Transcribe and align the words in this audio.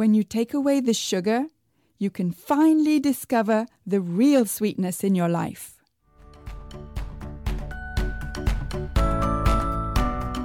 when 0.00 0.14
you 0.14 0.22
take 0.22 0.54
away 0.54 0.80
the 0.80 0.94
sugar, 0.94 1.44
you 1.98 2.08
can 2.08 2.32
finally 2.32 2.98
discover 2.98 3.66
the 3.86 4.00
real 4.00 4.46
sweetness 4.46 5.04
in 5.04 5.14
your 5.14 5.28
life. 5.28 5.76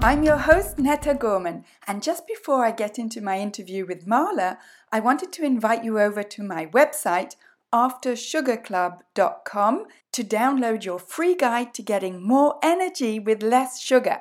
I'm 0.03 0.23
your 0.23 0.39
host, 0.39 0.77
Netta 0.77 1.13
Gorman, 1.13 1.63
and 1.87 2.03
just 2.03 2.27
before 2.27 2.65
I 2.65 2.71
get 2.71 2.99
into 2.99 3.21
my 3.21 3.39
interview 3.39 3.85
with 3.85 4.05
Marla, 4.05 4.57
I 4.91 4.99
wanted 4.99 5.31
to 5.31 5.45
invite 5.45 5.85
you 5.85 6.01
over 6.01 6.21
to 6.21 6.43
my 6.43 6.65
website, 6.65 7.37
aftersugarclub.com, 7.73 9.85
to 10.11 10.23
download 10.25 10.83
your 10.83 10.99
free 10.99 11.33
guide 11.33 11.73
to 11.75 11.81
getting 11.81 12.21
more 12.21 12.59
energy 12.61 13.19
with 13.19 13.41
less 13.41 13.79
sugar. 13.79 14.19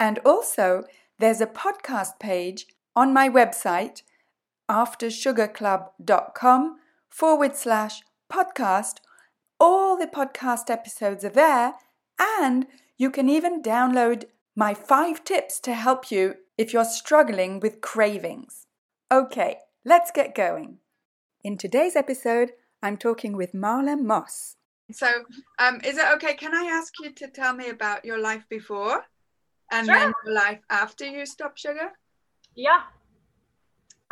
And 0.00 0.18
also, 0.26 0.82
there's 1.20 1.40
a 1.40 1.46
podcast 1.46 2.18
page 2.18 2.66
on 2.96 3.14
my 3.14 3.28
website 3.28 4.02
aftersugarclub.com 4.70 6.76
forward 7.08 7.56
slash 7.56 8.02
podcast. 8.32 8.94
All 9.60 9.96
the 9.96 10.06
podcast 10.06 10.70
episodes 10.70 11.24
are 11.24 11.28
there, 11.30 11.74
and 12.18 12.66
you 12.98 13.10
can 13.10 13.28
even 13.28 13.62
download 13.62 14.24
my 14.56 14.74
five 14.74 15.24
tips 15.24 15.60
to 15.60 15.74
help 15.74 16.10
you 16.10 16.34
if 16.58 16.72
you're 16.72 16.84
struggling 16.84 17.60
with 17.60 17.80
cravings. 17.80 18.66
Okay, 19.12 19.58
let's 19.84 20.10
get 20.10 20.34
going. 20.34 20.78
In 21.42 21.56
today's 21.58 21.96
episode, 21.96 22.52
I'm 22.82 22.96
talking 22.96 23.36
with 23.36 23.52
Marla 23.52 24.00
Moss. 24.00 24.56
So, 24.92 25.06
um, 25.58 25.80
is 25.84 25.96
it 25.96 26.04
okay? 26.16 26.34
Can 26.34 26.54
I 26.54 26.64
ask 26.66 26.92
you 27.00 27.10
to 27.12 27.28
tell 27.28 27.54
me 27.54 27.68
about 27.70 28.04
your 28.04 28.18
life 28.18 28.44
before 28.50 29.04
and 29.72 29.86
Sure. 29.86 29.98
then 29.98 30.12
your 30.24 30.34
life 30.34 30.60
after 30.68 31.06
you 31.06 31.24
stopped 31.26 31.58
sugar? 31.58 31.92
Yeah. 32.54 32.82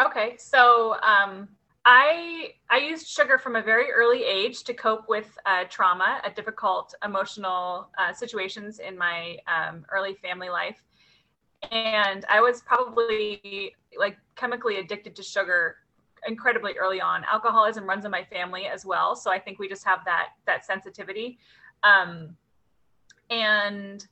Okay. 0.00 0.36
So 0.38 0.96
um, 1.02 1.48
I 1.84 2.54
I 2.70 2.78
used 2.78 3.08
sugar 3.08 3.38
from 3.38 3.56
a 3.56 3.62
very 3.62 3.90
early 3.90 4.24
age 4.24 4.62
to 4.64 4.74
cope 4.74 5.08
with 5.08 5.36
uh, 5.46 5.64
trauma, 5.68 6.20
uh, 6.24 6.30
difficult 6.34 6.94
emotional 7.04 7.88
uh, 7.98 8.12
situations 8.12 8.78
in 8.78 8.96
my 8.96 9.36
um, 9.46 9.84
early 9.90 10.14
family 10.14 10.48
life, 10.48 10.82
and 11.70 12.24
I 12.30 12.40
was 12.40 12.62
probably 12.62 13.74
like 13.98 14.16
chemically 14.36 14.78
addicted 14.78 15.16
to 15.16 15.22
sugar 15.22 15.76
incredibly 16.26 16.74
early 16.74 17.00
on. 17.00 17.24
Alcoholism 17.24 17.84
runs 17.84 18.04
in 18.04 18.10
my 18.12 18.22
family 18.24 18.66
as 18.66 18.86
well, 18.86 19.16
so 19.16 19.30
I 19.30 19.40
think 19.40 19.58
we 19.58 19.68
just 19.68 19.84
have 19.84 20.04
that 20.04 20.28
that 20.46 20.64
sensitivity. 20.64 21.38
Um, 21.82 22.36
and 23.28 24.06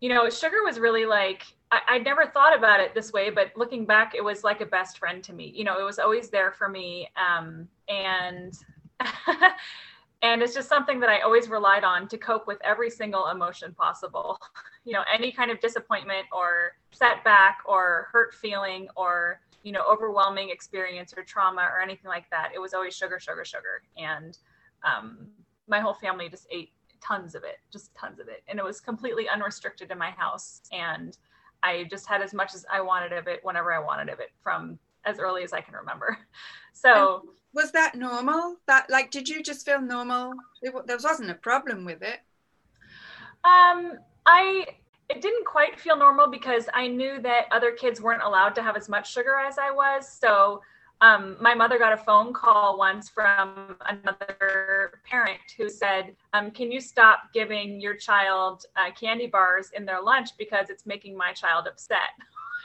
you 0.00 0.08
know, 0.08 0.28
sugar 0.28 0.58
was 0.64 0.78
really 0.78 1.06
like 1.06 1.44
I, 1.74 1.96
I 1.96 1.98
never 1.98 2.26
thought 2.26 2.56
about 2.56 2.80
it 2.80 2.94
this 2.94 3.12
way, 3.12 3.30
but 3.30 3.50
looking 3.56 3.84
back, 3.84 4.14
it 4.14 4.22
was 4.22 4.44
like 4.44 4.60
a 4.60 4.66
best 4.66 4.98
friend 4.98 5.22
to 5.24 5.32
me. 5.32 5.52
You 5.54 5.64
know, 5.64 5.78
it 5.78 5.82
was 5.82 5.98
always 5.98 6.30
there 6.30 6.52
for 6.52 6.68
me, 6.68 7.08
um, 7.16 7.68
and 7.88 8.54
and 10.22 10.42
it's 10.42 10.54
just 10.54 10.68
something 10.68 11.00
that 11.00 11.08
I 11.08 11.20
always 11.20 11.48
relied 11.48 11.84
on 11.84 12.06
to 12.08 12.18
cope 12.18 12.46
with 12.46 12.58
every 12.62 12.90
single 12.90 13.28
emotion 13.28 13.74
possible. 13.74 14.38
You 14.86 14.92
know, 14.92 15.02
any 15.10 15.32
kind 15.32 15.50
of 15.50 15.60
disappointment 15.60 16.26
or 16.30 16.72
setback 16.90 17.60
or 17.64 18.08
hurt 18.12 18.34
feeling 18.34 18.86
or 18.96 19.40
you 19.62 19.72
know 19.72 19.82
overwhelming 19.90 20.50
experience 20.50 21.14
or 21.16 21.22
trauma 21.22 21.62
or 21.72 21.80
anything 21.80 22.10
like 22.10 22.28
that. 22.28 22.50
It 22.54 22.58
was 22.58 22.74
always 22.74 22.94
sugar, 22.94 23.18
sugar, 23.18 23.46
sugar, 23.46 23.80
and 23.96 24.36
um, 24.82 25.28
my 25.68 25.80
whole 25.80 25.94
family 25.94 26.28
just 26.28 26.46
ate 26.50 26.70
tons 27.00 27.34
of 27.34 27.44
it, 27.44 27.60
just 27.72 27.94
tons 27.94 28.20
of 28.20 28.28
it. 28.28 28.42
And 28.46 28.58
it 28.58 28.64
was 28.64 28.78
completely 28.78 29.26
unrestricted 29.26 29.90
in 29.90 29.96
my 29.96 30.10
house. 30.10 30.60
And 30.70 31.16
I 31.64 31.84
just 31.84 32.06
had 32.06 32.22
as 32.22 32.34
much 32.34 32.54
as 32.54 32.64
I 32.70 32.80
wanted 32.82 33.12
of 33.12 33.26
it 33.26 33.40
whenever 33.42 33.72
I 33.72 33.78
wanted 33.78 34.10
of 34.10 34.20
it 34.20 34.30
from 34.42 34.78
as 35.04 35.18
early 35.18 35.42
as 35.42 35.52
I 35.52 35.60
can 35.60 35.74
remember. 35.74 36.18
So, 36.76 37.22
Was 37.54 37.70
that 37.70 37.94
normal? 37.94 38.56
That 38.66 38.90
like, 38.90 39.12
did 39.12 39.28
you 39.28 39.42
just 39.44 39.64
feel 39.64 39.80
normal? 39.80 40.32
It, 40.60 40.74
there 40.88 40.98
wasn't 41.02 41.30
a 41.30 41.34
problem 41.34 41.84
with 41.84 42.02
it. 42.02 42.18
um, 43.44 43.98
I, 44.26 44.66
it 45.08 45.20
didn't 45.22 45.46
quite 45.46 45.78
feel 45.78 45.96
normal 45.96 46.26
because 46.28 46.68
I 46.74 46.88
knew 46.88 47.20
that 47.22 47.46
other 47.52 47.70
kids 47.70 48.00
weren't 48.00 48.22
allowed 48.24 48.54
to 48.56 48.62
have 48.62 48.76
as 48.76 48.88
much 48.88 49.12
sugar 49.12 49.36
as 49.36 49.56
I 49.56 49.70
was. 49.70 50.08
So, 50.10 50.62
um, 51.00 51.36
my 51.40 51.54
mother 51.54 51.78
got 51.78 51.92
a 51.92 51.96
phone 51.96 52.32
call 52.32 52.78
once 52.78 53.08
from 53.08 53.76
another 53.86 54.36
parent 55.04 55.40
who 55.56 55.68
said, 55.68 56.14
um, 56.32 56.50
Can 56.50 56.72
you 56.72 56.80
stop 56.80 57.32
giving 57.32 57.80
your 57.80 57.94
child 57.94 58.66
uh, 58.76 58.90
candy 58.98 59.26
bars 59.26 59.70
in 59.76 59.84
their 59.84 60.02
lunch 60.02 60.30
because 60.38 60.70
it's 60.70 60.86
making 60.86 61.16
my 61.16 61.32
child 61.32 61.66
upset? 61.66 62.10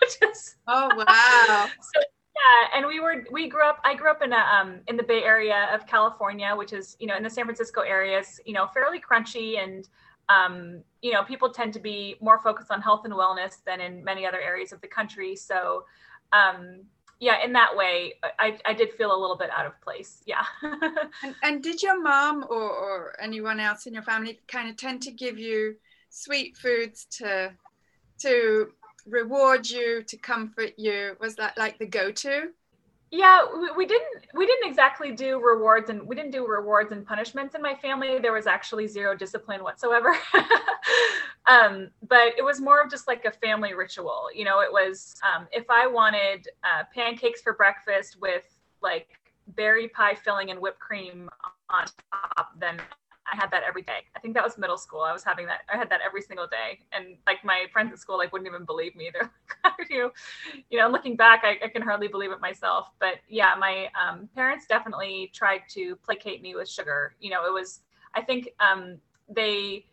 Is 0.32 0.56
Oh 0.68 0.90
wow! 0.96 1.68
so 1.82 2.02
yeah 2.40 2.78
and 2.78 2.88
we 2.88 3.00
were 3.00 3.26
we 3.32 3.48
grew 3.48 3.64
up 3.64 3.80
i 3.84 3.94
grew 3.94 4.10
up 4.10 4.22
in 4.22 4.34
a 4.34 4.38
um 4.38 4.80
in 4.88 4.96
the 4.96 5.04
bay 5.04 5.24
area 5.24 5.68
of 5.74 5.86
california 5.88 6.54
which 6.56 6.74
is 6.74 6.96
you 7.00 7.08
know 7.08 7.16
in 7.16 7.24
the 7.24 7.30
san 7.30 7.46
francisco 7.46 7.82
areas 7.82 8.40
you 8.46 8.54
know 8.54 8.68
fairly 8.68 9.00
crunchy 9.00 9.62
and 9.62 9.90
um 10.30 10.82
you 11.02 11.12
know 11.12 11.24
people 11.24 11.50
tend 11.50 11.74
to 11.74 11.80
be 11.80 12.16
more 12.22 12.40
focused 12.40 12.72
on 12.72 12.82
health 12.82 13.02
and 13.06 13.14
wellness 13.14 13.64
than 13.66 13.82
in 13.82 14.04
many 14.04 14.26
other 14.26 14.40
areas 14.40 14.72
of 14.72 14.80
the 14.82 14.88
country 14.88 15.36
so 15.36 15.84
um 16.34 16.82
yeah 17.20 17.44
in 17.44 17.54
that 17.54 17.76
way 17.76 18.14
i 18.40 18.58
i 18.66 18.74
did 18.74 18.94
feel 18.94 19.16
a 19.16 19.20
little 19.20 19.38
bit 19.38 19.50
out 19.52 19.66
of 19.66 19.80
place 19.82 20.22
yeah 20.26 20.44
and, 21.24 21.36
and 21.44 21.64
did 21.64 21.82
your 21.84 22.02
mom 22.02 22.46
or, 22.50 22.70
or 22.70 23.16
anyone 23.22 23.60
else 23.60 23.86
in 23.86 23.94
your 23.94 24.04
family 24.04 24.40
kind 24.48 24.70
of 24.70 24.78
tend 24.78 25.02
to 25.02 25.12
give 25.12 25.38
you 25.38 25.76
sweet 26.10 26.58
foods 26.58 27.06
to 27.06 27.52
to 28.20 28.70
reward 29.06 29.70
you 29.70 30.04
to 30.04 30.18
comfort 30.18 30.74
you? 30.78 31.16
Was 31.20 31.36
that 31.36 31.58
like 31.58 31.78
the 31.80 31.86
go-to? 31.86 32.50
Yeah 33.12 33.44
we, 33.60 33.72
we 33.72 33.86
didn't 33.86 34.28
we 34.34 34.46
didn't 34.46 34.70
exactly 34.70 35.12
do 35.12 35.40
rewards 35.40 35.90
and 35.90 36.02
we 36.04 36.16
didn't 36.16 36.32
do 36.32 36.46
rewards 36.48 36.92
and 36.92 37.06
punishments 37.06 37.56
in 37.56 37.62
my 37.62 37.76
family. 37.76 38.20
There 38.20 38.34
was 38.34 38.48
actually 38.48 38.88
zero 38.88 39.16
discipline 39.16 39.64
whatsoever. 39.64 40.16
Um, 41.48 41.90
but 42.08 42.38
it 42.38 42.44
was 42.44 42.62
more 42.62 42.80
of 42.80 42.92
just 42.92 43.08
like 43.08 43.26
a 43.26 43.32
family 43.32 43.74
ritual. 43.74 44.26
You 44.36 44.46
know 44.46 44.60
it 44.60 44.72
was 44.72 45.16
um, 45.24 45.48
if 45.52 45.68
i 45.70 45.88
wanted 45.88 46.48
uh, 46.64 46.84
pancakes 46.94 47.42
for 47.42 47.54
breakfast 47.54 48.18
with 48.22 48.44
like 48.84 49.08
berry 49.56 49.88
pie 49.88 50.14
filling 50.14 50.52
and 50.52 50.60
whipped 50.60 50.80
cream 50.80 51.28
on 51.70 51.86
top 52.12 52.50
then 52.60 52.80
I 53.32 53.36
had 53.36 53.52
that 53.52 53.64
every 53.68 53.82
day. 53.82 54.00
I 54.16 54.20
think 54.20 54.34
that 54.36 54.44
was 54.44 54.58
middle 54.58 54.78
school. 54.78 55.02
I 55.02 55.14
was 55.14 55.24
having 55.24 55.46
that. 55.48 55.62
I 55.74 55.78
had 55.78 55.90
that 55.90 56.02
every 56.06 56.22
single 56.22 56.48
day, 56.48 56.80
and 56.92 57.18
like 57.28 57.44
my 57.44 57.66
friends 57.72 57.92
at 57.94 58.00
school 58.00 58.18
like 58.18 58.32
wouldn't 58.32 58.48
even 58.48 58.66
believe 58.66 58.96
me. 58.96 59.10
They're 59.14 59.24
like, 59.24 59.58
"How 59.64 59.70
are 59.72 59.86
you?" 59.90 60.12
You 60.70 60.80
know, 60.80 60.88
looking 60.90 61.16
back, 61.16 61.42
I, 61.44 61.58
I 61.64 61.70
can 61.70 61.82
hardly 61.82 62.08
believe 62.08 62.32
it 62.32 62.42
myself. 62.42 62.90
But 63.00 63.16
yeah, 63.28 63.56
my 63.60 63.90
um, 64.00 64.30
parents 64.36 64.66
definitely 64.68 65.32
tried 65.34 65.62
to 65.70 65.96
placate 65.98 66.42
me 66.42 66.56
with 66.56 66.70
sugar. 66.70 67.16
You 67.20 67.32
know, 67.32 67.46
it 67.46 67.54
was. 67.54 67.82
I 68.16 68.22
think 68.22 68.50
um, 68.60 68.98
they 69.30 69.86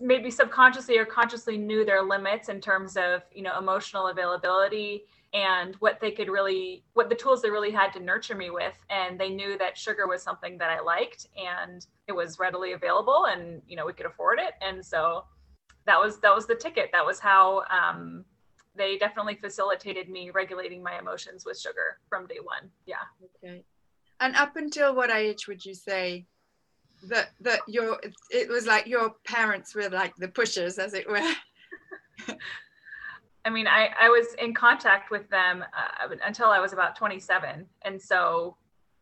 maybe 0.00 0.30
subconsciously 0.30 0.98
or 0.98 1.04
consciously 1.04 1.56
knew 1.56 1.84
their 1.84 2.02
limits 2.02 2.48
in 2.48 2.60
terms 2.60 2.96
of 2.96 3.22
you 3.32 3.42
know 3.42 3.58
emotional 3.58 4.08
availability 4.08 5.04
and 5.32 5.76
what 5.76 6.00
they 6.00 6.10
could 6.10 6.28
really 6.28 6.82
what 6.94 7.08
the 7.08 7.14
tools 7.14 7.40
they 7.40 7.50
really 7.50 7.70
had 7.70 7.92
to 7.92 8.00
nurture 8.00 8.34
me 8.34 8.50
with 8.50 8.74
and 8.90 9.18
they 9.18 9.28
knew 9.28 9.56
that 9.56 9.78
sugar 9.78 10.06
was 10.08 10.22
something 10.22 10.58
that 10.58 10.70
i 10.70 10.80
liked 10.80 11.26
and 11.36 11.86
it 12.08 12.12
was 12.12 12.38
readily 12.38 12.72
available 12.72 13.26
and 13.26 13.62
you 13.68 13.76
know 13.76 13.86
we 13.86 13.92
could 13.92 14.06
afford 14.06 14.38
it 14.40 14.54
and 14.60 14.84
so 14.84 15.24
that 15.86 15.98
was 15.98 16.18
that 16.18 16.34
was 16.34 16.46
the 16.46 16.54
ticket 16.54 16.90
that 16.92 17.04
was 17.04 17.20
how 17.20 17.62
um, 17.70 18.24
they 18.76 18.98
definitely 18.98 19.36
facilitated 19.36 20.08
me 20.08 20.30
regulating 20.30 20.82
my 20.82 20.98
emotions 20.98 21.44
with 21.44 21.58
sugar 21.58 21.98
from 22.08 22.26
day 22.26 22.38
one 22.42 22.68
yeah 22.86 22.96
Okay. 23.42 23.64
And 24.20 24.36
up 24.36 24.56
until 24.56 24.94
what 24.94 25.10
age 25.10 25.48
would 25.48 25.64
you 25.64 25.74
say 25.74 26.26
that 27.08 27.30
that 27.40 27.60
your 27.66 27.98
it 28.30 28.48
was 28.48 28.66
like 28.66 28.86
your 28.86 29.14
parents 29.24 29.74
were 29.74 29.88
like 29.88 30.14
the 30.16 30.28
pushers, 30.28 30.78
as 30.78 30.92
it 30.92 31.08
were? 31.08 31.32
I 33.44 33.50
mean, 33.50 33.66
I, 33.66 33.88
I 33.98 34.08
was 34.08 34.34
in 34.34 34.54
contact 34.54 35.10
with 35.10 35.28
them 35.30 35.62
uh, 35.62 36.14
until 36.24 36.48
I 36.48 36.60
was 36.60 36.72
about 36.72 36.96
27. 36.96 37.66
And 37.82 38.00
so, 38.00 38.56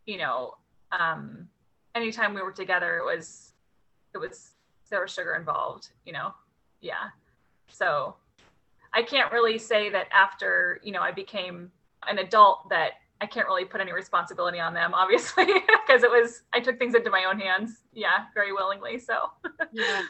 you 0.07 0.19
know, 0.19 0.55
um, 0.93 1.49
anytime 1.95 2.35
we 2.35 2.43
were 2.43 2.53
together, 2.53 2.99
it 2.99 3.05
was, 3.05 3.53
it 4.15 4.19
was, 4.19 4.53
there 4.91 5.01
was 5.01 5.13
sugar 5.13 5.35
involved, 5.35 5.89
you 6.07 6.13
know? 6.13 6.33
Yeah. 6.81 7.09
So 7.69 8.15
I 8.93 9.03
can't 9.03 9.33
really 9.33 9.59
say 9.59 9.91
that 9.91 10.07
after, 10.13 10.81
you 10.83 10.93
know, 10.93 11.03
I 11.03 11.13
became 11.13 11.71
an 12.07 12.19
adult 12.19 12.69
that 12.71 12.93
I 13.21 13.27
can't 13.27 13.47
really 13.47 13.65
put 13.65 13.81
any 13.81 13.93
responsibility 13.93 14.61
on 14.61 14.75
them, 14.75 14.95
obviously, 14.95 15.47
because 15.47 16.03
it 16.03 16.11
was 16.11 16.43
I 16.53 16.61
took 16.61 16.79
things 16.79 16.95
into 16.95 17.11
my 17.11 17.25
own 17.25 17.39
hands. 17.39 17.83
Yeah, 17.93 18.27
very 18.35 18.53
willingly. 18.53 18.99
So. 18.99 19.31
yeah. 19.73 20.03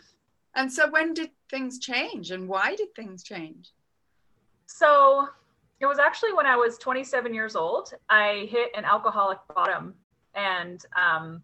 And 0.54 0.72
so, 0.72 0.90
when 0.90 1.14
did 1.14 1.30
things 1.50 1.78
change, 1.78 2.30
and 2.30 2.48
why 2.48 2.74
did 2.74 2.94
things 2.94 3.22
change? 3.22 3.70
So, 4.68 5.28
it 5.80 5.86
was 5.86 5.98
actually 5.98 6.32
when 6.32 6.46
I 6.46 6.56
was 6.56 6.76
27 6.78 7.32
years 7.32 7.56
old. 7.56 7.94
I 8.10 8.48
hit 8.50 8.70
an 8.76 8.84
alcoholic 8.84 9.38
bottom, 9.54 9.94
and 10.34 10.84
um, 10.96 11.42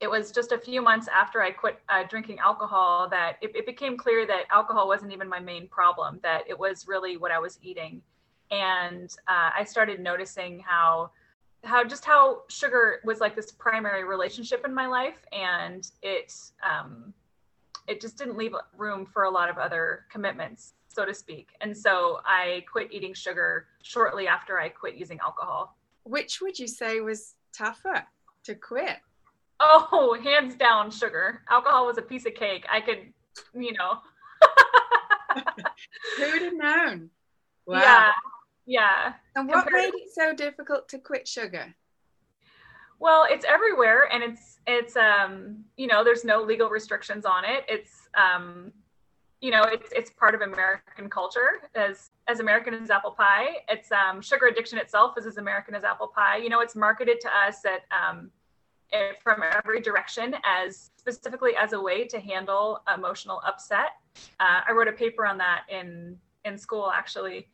it 0.00 0.10
was 0.10 0.30
just 0.32 0.52
a 0.52 0.58
few 0.58 0.80
months 0.80 1.08
after 1.08 1.42
I 1.42 1.50
quit 1.50 1.80
uh, 1.88 2.04
drinking 2.08 2.38
alcohol 2.38 3.08
that 3.10 3.36
it, 3.42 3.54
it, 3.54 3.66
became 3.66 3.96
clear 3.96 4.26
that 4.26 4.44
alcohol 4.50 4.88
wasn't 4.88 5.12
even 5.12 5.28
my 5.28 5.40
main 5.40 5.68
problem, 5.68 6.20
that 6.22 6.44
it 6.48 6.58
was 6.58 6.88
really 6.88 7.16
what 7.16 7.30
I 7.30 7.38
was 7.38 7.58
eating. 7.60 8.00
And 8.50 9.14
uh, 9.28 9.50
I 9.56 9.64
started 9.64 10.00
noticing 10.00 10.60
how 10.60 11.10
how 11.62 11.84
just 11.84 12.06
how 12.06 12.42
sugar 12.48 13.00
was 13.04 13.20
like 13.20 13.36
this 13.36 13.52
primary 13.52 14.04
relationship 14.04 14.64
in 14.64 14.72
my 14.72 14.86
life 14.86 15.18
and 15.30 15.90
it 16.02 16.32
um, 16.64 17.12
it 17.86 18.00
just 18.00 18.16
didn't 18.16 18.38
leave 18.38 18.54
room 18.78 19.04
for 19.04 19.24
a 19.24 19.30
lot 19.30 19.50
of 19.50 19.58
other 19.58 20.06
commitments 20.10 20.72
so 20.92 21.04
to 21.04 21.14
speak 21.14 21.48
and 21.60 21.76
so 21.76 22.20
i 22.26 22.64
quit 22.70 22.88
eating 22.92 23.14
sugar 23.14 23.66
shortly 23.82 24.26
after 24.26 24.58
i 24.58 24.68
quit 24.68 24.94
using 24.96 25.18
alcohol 25.24 25.76
which 26.04 26.40
would 26.40 26.58
you 26.58 26.66
say 26.66 27.00
was 27.00 27.34
tougher 27.56 28.04
to 28.44 28.54
quit 28.54 28.96
Oh, 29.62 30.18
hands 30.24 30.54
down, 30.54 30.90
sugar. 30.90 31.42
Alcohol 31.50 31.84
was 31.84 31.98
a 31.98 32.02
piece 32.02 32.24
of 32.24 32.32
cake. 32.32 32.64
I 32.72 32.80
could, 32.80 33.12
you 33.52 33.74
know. 33.74 33.98
Who 36.16 36.30
would 36.32 36.40
have 36.40 36.54
known? 36.54 37.10
Wow. 37.66 37.80
Yeah. 37.82 38.12
Yeah. 38.64 39.12
And 39.36 39.46
what 39.48 39.64
Compared- 39.64 39.92
made 39.92 40.00
it 40.00 40.14
so 40.14 40.32
difficult 40.34 40.88
to 40.88 40.98
quit 40.98 41.28
sugar? 41.28 41.74
Well, 42.98 43.26
it's 43.28 43.44
everywhere 43.44 44.08
and 44.10 44.22
it's 44.22 44.60
it's 44.66 44.96
um, 44.96 45.64
you 45.76 45.86
know, 45.86 46.04
there's 46.04 46.24
no 46.24 46.42
legal 46.42 46.70
restrictions 46.70 47.26
on 47.26 47.44
it. 47.44 47.64
It's 47.68 48.08
um, 48.16 48.72
you 49.40 49.50
know, 49.50 49.62
it's 49.62 49.90
it's 49.92 50.10
part 50.10 50.34
of 50.34 50.42
American 50.42 51.08
culture 51.08 51.62
as 51.74 52.10
as 52.28 52.40
American 52.40 52.74
as 52.74 52.90
apple 52.90 53.12
pie. 53.12 53.56
It's 53.68 53.90
um, 53.90 54.20
sugar 54.20 54.46
addiction 54.46 54.78
itself 54.78 55.14
is 55.16 55.26
as 55.26 55.38
American 55.38 55.74
as 55.74 55.82
apple 55.82 56.08
pie. 56.08 56.36
You 56.36 56.50
know, 56.50 56.60
it's 56.60 56.76
marketed 56.76 57.20
to 57.22 57.28
us 57.28 57.64
at 57.64 57.82
um, 57.90 58.30
from 59.22 59.42
every 59.56 59.80
direction 59.80 60.34
as 60.44 60.90
specifically 60.96 61.52
as 61.58 61.72
a 61.72 61.80
way 61.80 62.06
to 62.06 62.20
handle 62.20 62.82
emotional 62.94 63.40
upset. 63.46 63.92
Uh, 64.40 64.60
I 64.68 64.72
wrote 64.72 64.88
a 64.88 64.92
paper 64.92 65.24
on 65.24 65.38
that 65.38 65.62
in 65.70 66.18
in 66.44 66.58
school 66.58 66.90
actually, 66.94 67.48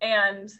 and 0.00 0.50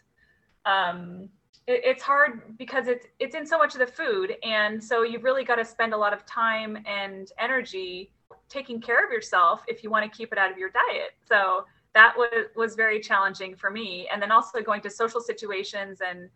um, 0.66 1.30
it, 1.66 1.80
it's 1.84 2.02
hard 2.02 2.58
because 2.58 2.86
it's 2.86 3.06
it's 3.18 3.34
in 3.34 3.46
so 3.46 3.56
much 3.56 3.72
of 3.72 3.80
the 3.80 3.86
food, 3.86 4.34
and 4.42 4.82
so 4.82 5.04
you've 5.04 5.24
really 5.24 5.44
got 5.44 5.56
to 5.56 5.64
spend 5.64 5.94
a 5.94 5.96
lot 5.96 6.12
of 6.12 6.26
time 6.26 6.78
and 6.86 7.32
energy 7.38 8.12
taking 8.50 8.80
care 8.80 9.04
of 9.04 9.10
yourself 9.10 9.62
if 9.66 9.82
you 9.82 9.90
want 9.90 10.10
to 10.10 10.16
keep 10.16 10.32
it 10.32 10.38
out 10.38 10.50
of 10.50 10.58
your 10.58 10.70
diet. 10.70 11.12
So 11.26 11.64
that 11.94 12.14
was 12.16 12.48
was 12.54 12.74
very 12.74 13.00
challenging 13.00 13.56
for 13.56 13.70
me, 13.70 14.08
and 14.12 14.20
then 14.20 14.30
also 14.30 14.60
going 14.60 14.82
to 14.82 14.90
social 14.90 15.20
situations 15.20 16.00
and 16.06 16.28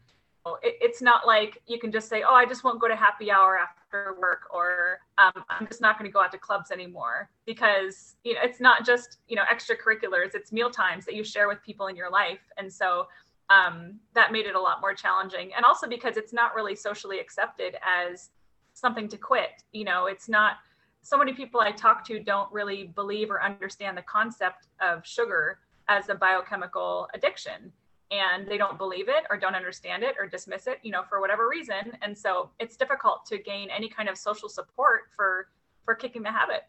it, 0.63 0.77
it's 0.81 1.03
not 1.03 1.27
like 1.27 1.59
you 1.67 1.79
can 1.79 1.91
just 1.91 2.09
say, 2.09 2.23
oh, 2.23 2.35
I 2.35 2.45
just 2.45 2.65
won't 2.65 2.81
go 2.81 2.89
to 2.89 2.97
happy 2.97 3.31
hour 3.31 3.59
after 3.59 4.17
work, 4.21 4.43
or 4.53 5.01
um, 5.19 5.33
I'm 5.49 5.67
just 5.67 5.81
not 5.81 5.99
going 5.99 6.09
to 6.09 6.13
go 6.13 6.21
out 6.21 6.33
to 6.33 6.39
clubs 6.39 6.71
anymore 6.71 7.31
because 7.47 8.17
you 8.25 8.35
know 8.35 8.41
it's 8.43 8.61
not 8.61 8.85
just 8.85 9.19
you 9.29 9.37
know 9.37 9.45
extracurriculars; 9.53 10.35
it's 10.35 10.53
meal 10.53 10.71
times 10.71 11.05
that 11.07 11.15
you 11.15 11.25
share 11.25 11.49
with 11.49 11.63
people 11.63 11.87
in 11.87 11.97
your 11.97 12.11
life, 12.11 12.41
and 12.59 12.73
so 12.73 13.09
um, 13.51 13.99
that 14.15 14.33
made 14.33 14.47
it 14.47 14.55
a 14.55 14.61
lot 14.61 14.81
more 14.81 14.95
challenging. 14.95 15.53
And 15.55 15.65
also 15.65 15.89
because 15.89 16.17
it's 16.17 16.33
not 16.33 16.55
really 16.55 16.75
socially 16.75 17.21
accepted 17.21 17.77
as 17.85 18.31
something 18.75 19.09
to 19.09 19.17
quit. 19.17 19.63
You 19.73 19.85
know, 19.85 20.07
it's 20.07 20.29
not. 20.29 20.57
So 21.05 21.19
many 21.19 21.35
people 21.35 21.61
I 21.61 21.71
talk 21.71 22.03
to 22.07 22.19
don't 22.19 22.51
really 22.51 22.85
believe 22.95 23.31
or 23.31 23.43
understand 23.43 23.97
the 23.97 24.03
concept 24.03 24.69
of 24.81 25.07
sugar 25.07 25.59
as 25.87 26.09
a 26.09 26.15
biochemical 26.15 27.09
addiction. 27.13 27.71
And 28.11 28.49
they 28.49 28.57
don't 28.57 28.79
believe 28.79 29.11
it 29.11 29.25
or 29.29 29.37
don't 29.37 29.55
understand 29.55 30.03
it 30.03 30.15
or 30.19 30.27
dismiss 30.27 30.67
it 30.67 30.79
you 30.83 30.91
know 30.91 31.03
for 31.03 31.21
whatever 31.21 31.47
reason. 31.47 31.93
And 32.01 32.17
so 32.17 32.51
it's 32.59 32.77
difficult 32.77 33.27
to 33.27 33.39
gain 33.39 33.69
any 33.71 33.89
kind 33.89 34.09
of 34.09 34.17
social 34.17 34.49
support 34.49 35.03
for 35.15 35.49
for 35.85 35.95
kicking 35.95 36.23
the 36.23 36.33
habit. 36.33 36.63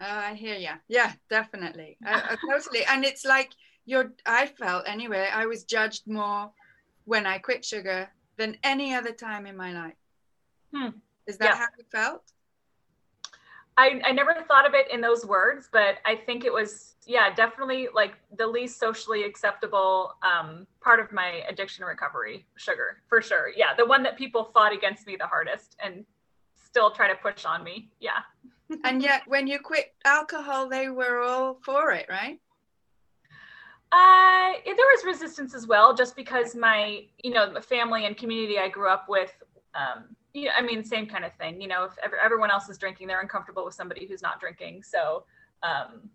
Oh, 0.00 0.06
i 0.06 0.34
hear 0.34 0.54
you 0.54 0.74
yeah 0.88 1.12
definitely. 1.28 1.96
I, 2.04 2.14
I 2.30 2.36
totally 2.52 2.84
and 2.84 3.04
it's 3.04 3.24
like 3.24 3.50
you're 3.84 4.12
i 4.26 4.46
felt 4.46 4.84
anyway 4.86 5.28
i 5.34 5.46
was 5.46 5.64
judged 5.64 6.06
more 6.06 6.52
when 7.04 7.26
i 7.26 7.38
quit 7.38 7.64
sugar 7.64 8.08
than 8.36 8.56
any 8.62 8.94
other 8.94 9.12
time 9.12 9.46
in 9.46 9.56
my 9.56 9.72
life. 9.72 9.98
Hmm. 10.72 10.90
is 11.26 11.38
that 11.38 11.46
yeah. 11.46 11.56
how 11.56 11.66
you 11.78 11.84
felt 11.90 12.22
I, 13.78 14.00
I 14.04 14.10
never 14.10 14.34
thought 14.48 14.66
of 14.66 14.74
it 14.74 14.90
in 14.92 15.00
those 15.00 15.24
words, 15.24 15.68
but 15.72 15.98
I 16.04 16.16
think 16.16 16.44
it 16.44 16.52
was, 16.52 16.96
yeah, 17.06 17.32
definitely 17.32 17.86
like 17.94 18.14
the 18.36 18.44
least 18.44 18.80
socially 18.80 19.22
acceptable 19.22 20.14
um, 20.24 20.66
part 20.80 20.98
of 20.98 21.12
my 21.12 21.44
addiction 21.48 21.84
recovery, 21.84 22.44
sugar, 22.56 23.02
for 23.08 23.22
sure. 23.22 23.52
Yeah, 23.56 23.76
the 23.76 23.86
one 23.86 24.02
that 24.02 24.18
people 24.18 24.50
fought 24.52 24.72
against 24.72 25.06
me 25.06 25.14
the 25.14 25.28
hardest 25.28 25.76
and 25.82 26.04
still 26.56 26.90
try 26.90 27.06
to 27.06 27.14
push 27.14 27.44
on 27.44 27.62
me. 27.62 27.88
Yeah. 28.00 28.22
and 28.84 29.00
yet, 29.00 29.22
when 29.28 29.46
you 29.46 29.60
quit 29.60 29.94
alcohol, 30.04 30.68
they 30.68 30.88
were 30.88 31.22
all 31.22 31.60
for 31.62 31.92
it, 31.92 32.06
right? 32.10 32.40
Uh, 33.92 34.52
there 34.64 34.74
was 34.74 35.04
resistance 35.06 35.54
as 35.54 35.68
well, 35.68 35.94
just 35.94 36.16
because 36.16 36.56
my, 36.56 37.04
you 37.22 37.30
know, 37.30 37.54
the 37.54 37.60
family 37.60 38.06
and 38.06 38.16
community 38.16 38.58
I 38.58 38.68
grew 38.68 38.88
up 38.88 39.08
with 39.08 39.32
um, 39.76 40.16
yeah, 40.34 40.52
I 40.56 40.62
mean, 40.62 40.84
same 40.84 41.06
kind 41.06 41.24
of 41.24 41.34
thing. 41.34 41.60
You 41.60 41.68
know, 41.68 41.84
if 41.84 42.12
everyone 42.22 42.50
else 42.50 42.68
is 42.68 42.78
drinking, 42.78 43.08
they're 43.08 43.20
uncomfortable 43.20 43.64
with 43.64 43.74
somebody 43.74 44.06
who's 44.06 44.22
not 44.22 44.40
drinking. 44.40 44.82
So, 44.82 45.24
um, 45.62 46.10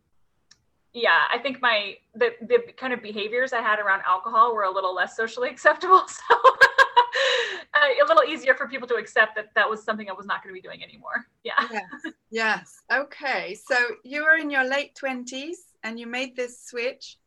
yeah, 0.94 1.22
I 1.34 1.40
think 1.40 1.62
my 1.62 1.96
the 2.14 2.32
the 2.42 2.60
kind 2.78 2.94
of 2.94 3.02
behaviors 3.02 3.52
I 3.54 3.62
had 3.62 3.80
around 3.80 4.04
alcohol 4.08 4.54
were 4.54 4.64
a 4.64 4.72
little 4.72 4.94
less 4.94 5.18
socially 5.18 5.50
acceptable. 5.56 6.04
So, 6.08 6.36
uh, 7.74 8.04
a 8.04 8.08
little 8.08 8.24
easier 8.24 8.54
for 8.54 8.68
people 8.68 8.88
to 8.90 8.96
accept 8.96 9.36
that 9.36 9.48
that 9.56 9.70
was 9.70 9.84
something 9.84 10.10
I 10.10 10.14
was 10.14 10.28
not 10.28 10.44
going 10.44 10.54
to 10.56 10.62
be 10.62 10.66
doing 10.66 10.84
anymore. 10.84 11.26
Yeah. 11.44 11.68
Yes. 11.72 12.14
Yes. 12.32 12.82
Okay. 12.92 13.56
So 13.56 13.76
you 14.04 14.24
were 14.24 14.36
in 14.36 14.50
your 14.50 14.64
late 14.64 14.96
twenties 14.96 15.74
and 15.84 16.00
you 16.00 16.08
made 16.08 16.36
this 16.36 16.64
switch. 16.64 17.18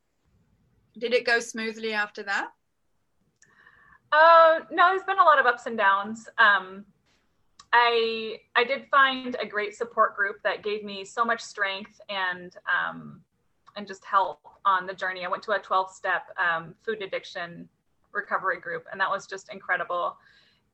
Did 0.98 1.12
it 1.12 1.26
go 1.26 1.40
smoothly 1.40 1.92
after 1.92 2.22
that? 2.22 2.48
Uh, 4.12 4.60
no, 4.70 4.88
there's 4.88 5.02
been 5.02 5.18
a 5.18 5.24
lot 5.24 5.38
of 5.38 5.46
ups 5.46 5.66
and 5.66 5.76
downs. 5.76 6.28
Um, 6.38 6.84
I 7.72 8.38
I 8.54 8.64
did 8.64 8.86
find 8.90 9.36
a 9.40 9.46
great 9.46 9.74
support 9.74 10.16
group 10.16 10.36
that 10.44 10.62
gave 10.62 10.84
me 10.84 11.04
so 11.04 11.24
much 11.24 11.40
strength 11.40 12.00
and 12.08 12.56
um, 12.66 13.20
and 13.76 13.86
just 13.86 14.04
help 14.04 14.40
on 14.64 14.86
the 14.86 14.94
journey. 14.94 15.24
I 15.24 15.28
went 15.28 15.42
to 15.44 15.52
a 15.52 15.58
12 15.58 15.92
step 15.92 16.22
um, 16.38 16.74
food 16.84 17.02
addiction 17.02 17.68
recovery 18.12 18.60
group, 18.60 18.86
and 18.90 19.00
that 19.00 19.10
was 19.10 19.26
just 19.26 19.52
incredible. 19.52 20.16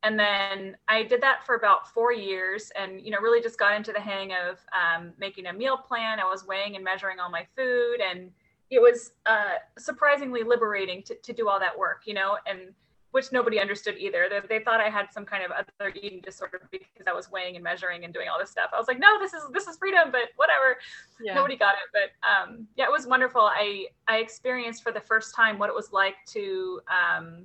And 0.05 0.19
then 0.19 0.77
I 0.89 1.05
did 1.05 1.21
that 1.23 1.47
for 1.47 1.55
about 1.55 1.89
four 1.89 2.13
years, 2.13 2.71
and 2.77 3.01
you 3.01 3.11
know, 3.11 3.19
really 3.21 3.41
just 3.41 3.59
got 3.59 3.75
into 3.75 3.93
the 3.93 4.01
hang 4.01 4.33
of 4.33 4.59
um, 4.73 5.13
making 5.19 5.47
a 5.47 5.53
meal 5.53 5.77
plan. 5.77 6.21
I 6.21 6.25
was 6.25 6.47
weighing 6.47 6.77
and 6.77 6.85
measuring 6.85 7.21
all 7.21 7.31
my 7.31 7.47
food, 7.57 8.01
and 8.01 8.31
it 8.71 8.81
was 8.81 9.13
uh, 9.27 9.59
surprisingly 9.79 10.43
liberating 10.43 11.03
to, 11.05 11.15
to 11.15 11.33
do 11.33 11.49
all 11.49 11.61
that 11.61 11.77
work, 11.77 12.03
you 12.07 12.15
know, 12.15 12.37
and 12.47 12.73
which 13.13 13.31
nobody 13.31 13.61
understood 13.61 13.97
either. 13.99 14.27
They, 14.29 14.59
they 14.59 14.65
thought 14.65 14.81
I 14.81 14.89
had 14.89 15.13
some 15.13 15.25
kind 15.25 15.45
of 15.45 15.53
other 15.53 15.93
eating 15.95 16.21
disorder 16.21 16.69
because 16.71 17.07
I 17.07 17.13
was 17.13 17.31
weighing 17.31 17.55
and 17.55 17.63
measuring 17.63 18.05
and 18.05 18.13
doing 18.13 18.29
all 18.29 18.39
this 18.39 18.51
stuff. 18.51 18.71
I 18.75 18.79
was 18.79 18.89
like, 18.89 18.99
no, 18.99 19.19
this 19.21 19.35
is 19.35 19.43
this 19.53 19.67
is 19.67 19.77
freedom, 19.77 20.11
but 20.11 20.31
whatever. 20.37 20.79
Yeah. 21.23 21.35
Nobody 21.35 21.57
got 21.57 21.75
it, 21.75 21.91
but 21.93 22.11
um, 22.27 22.67
yeah, 22.75 22.87
it 22.87 22.91
was 22.91 23.07
wonderful. 23.07 23.43
I 23.43 23.87
I 24.09 24.17
experienced 24.17 24.83
for 24.83 24.93
the 24.93 25.01
first 25.01 25.35
time 25.35 25.59
what 25.59 25.69
it 25.69 25.75
was 25.75 25.93
like 25.93 26.17
to 26.29 26.81
um, 26.91 27.45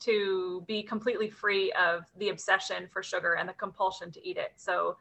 to 0.00 0.64
be 0.66 0.82
completely 0.82 1.30
free 1.30 1.72
of 1.72 2.04
the 2.18 2.30
obsession 2.30 2.88
for 2.92 3.04
sugar 3.04 3.34
and 3.34 3.48
the 3.48 3.52
compulsion 3.52 4.10
to 4.10 4.28
eat 4.28 4.36
it. 4.36 4.52
So 4.56 4.96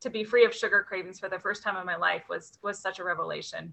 to 0.00 0.10
be 0.10 0.24
free 0.24 0.44
of 0.44 0.54
sugar 0.54 0.84
cravings 0.86 1.18
for 1.18 1.30
the 1.30 1.38
first 1.38 1.62
time 1.62 1.76
in 1.78 1.86
my 1.86 1.96
life 1.96 2.24
was 2.28 2.58
was 2.62 2.78
such 2.78 2.98
a 2.98 3.04
revelation. 3.04 3.72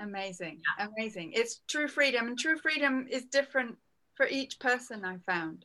Amazing, 0.00 0.60
yeah. 0.78 0.86
amazing. 0.86 1.32
It's 1.34 1.62
true 1.66 1.88
freedom, 1.88 2.26
and 2.28 2.38
true 2.38 2.58
freedom 2.58 3.06
is 3.10 3.24
different 3.24 3.76
for 4.18 4.26
each 4.26 4.58
person 4.58 5.04
I 5.04 5.16
found. 5.24 5.64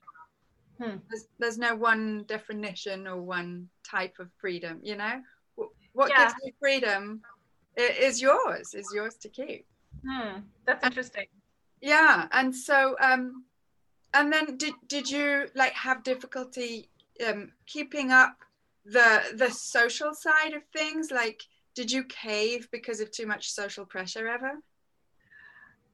Hmm. 0.80 0.98
There's, 1.10 1.28
there's 1.40 1.58
no 1.58 1.76
one 1.76 2.24
definition 2.28 3.08
or 3.08 3.20
one 3.20 3.68
type 3.84 4.16
of 4.20 4.30
freedom, 4.40 4.80
you 4.84 4.96
know? 4.96 5.22
What 5.94 6.12
yeah. 6.12 6.24
gives 6.24 6.36
you 6.44 6.52
freedom 6.60 7.22
is 7.76 8.22
yours, 8.22 8.74
is 8.74 8.88
yours 8.94 9.16
to 9.22 9.30
keep. 9.30 9.66
Hmm. 10.08 10.42
That's 10.66 10.86
interesting. 10.86 11.26
Yeah. 11.82 12.28
And 12.32 12.56
so, 12.56 12.96
um, 13.02 13.44
and 14.14 14.32
then 14.32 14.58
did, 14.58 14.76
did 14.88 15.10
you 15.10 15.48
like 15.56 15.74
have 15.74 16.04
difficulty 16.04 16.90
um, 17.28 17.52
keeping 17.66 18.12
up 18.12 18.38
the 18.86 19.22
the 19.36 19.50
social 19.50 20.14
side 20.14 20.54
of 20.54 20.62
things 20.76 21.10
like 21.10 21.42
did 21.74 21.90
you 21.90 22.04
cave 22.04 22.68
because 22.72 23.00
of 23.00 23.10
too 23.12 23.26
much 23.26 23.50
social 23.50 23.86
pressure 23.86 24.28
ever 24.28 24.58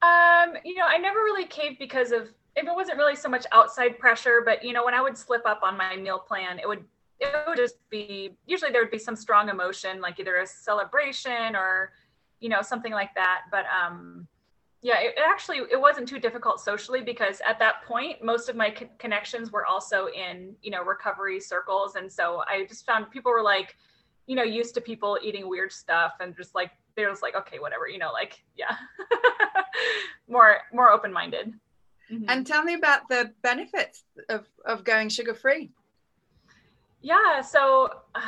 um, 0.02 0.54
you 0.64 0.74
know, 0.76 0.86
I 0.86 0.96
never 0.96 1.18
really 1.18 1.46
caved 1.46 1.78
because 1.78 2.10
of 2.10 2.28
if 2.56 2.66
it 2.66 2.74
wasn't 2.74 2.98
really 2.98 3.16
so 3.16 3.28
much 3.28 3.46
outside 3.52 3.98
pressure, 3.98 4.42
but 4.44 4.64
you 4.64 4.72
know, 4.72 4.84
when 4.84 4.94
I 4.94 5.00
would 5.00 5.16
slip 5.16 5.42
up 5.46 5.60
on 5.62 5.76
my 5.76 5.96
meal 5.96 6.18
plan, 6.18 6.58
it 6.58 6.68
would 6.68 6.84
it 7.20 7.28
would 7.46 7.56
just 7.56 7.76
be 7.90 8.36
usually 8.46 8.72
there 8.72 8.82
would 8.82 8.90
be 8.90 8.98
some 8.98 9.16
strong 9.16 9.48
emotion, 9.48 10.00
like 10.00 10.18
either 10.18 10.36
a 10.36 10.46
celebration 10.46 11.54
or 11.54 11.92
you 12.40 12.48
know 12.48 12.62
something 12.62 12.92
like 12.92 13.14
that. 13.14 13.42
But 13.50 13.64
um, 13.66 14.26
yeah, 14.82 15.00
it, 15.00 15.14
it 15.16 15.22
actually 15.28 15.58
it 15.70 15.80
wasn't 15.80 16.08
too 16.08 16.18
difficult 16.18 16.60
socially 16.60 17.02
because 17.02 17.40
at 17.46 17.58
that 17.58 17.84
point 17.86 18.24
most 18.24 18.48
of 18.48 18.56
my 18.56 18.70
co- 18.70 18.88
connections 18.98 19.52
were 19.52 19.66
also 19.66 20.08
in 20.08 20.54
you 20.62 20.70
know 20.70 20.82
recovery 20.82 21.40
circles, 21.40 21.94
and 21.96 22.10
so 22.10 22.42
I 22.48 22.64
just 22.68 22.86
found 22.86 23.10
people 23.10 23.30
were 23.30 23.42
like 23.42 23.76
you 24.26 24.34
know 24.34 24.42
used 24.42 24.74
to 24.74 24.80
people 24.80 25.18
eating 25.22 25.48
weird 25.48 25.72
stuff 25.72 26.14
and 26.20 26.34
just 26.36 26.54
like 26.54 26.70
they're 26.96 27.10
just 27.10 27.22
like 27.22 27.36
okay 27.36 27.58
whatever 27.58 27.88
you 27.88 27.98
know 27.98 28.12
like 28.12 28.42
yeah 28.56 28.76
more 30.28 30.58
more 30.72 30.90
open 30.90 31.12
minded. 31.12 31.52
Mm-hmm. 32.12 32.24
And 32.28 32.46
tell 32.46 32.64
me 32.64 32.74
about 32.74 33.08
the 33.08 33.32
benefits 33.42 34.04
of, 34.28 34.46
of 34.64 34.84
going 34.84 35.08
sugar 35.08 35.34
free. 35.34 35.70
Yeah, 37.02 37.40
so 37.40 37.90
uh, 38.14 38.20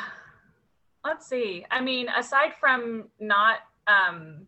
let's 1.03 1.27
see. 1.27 1.65
I 1.69 1.81
mean, 1.81 2.07
aside 2.09 2.53
from 2.59 3.09
not 3.19 3.59
um, 3.87 4.47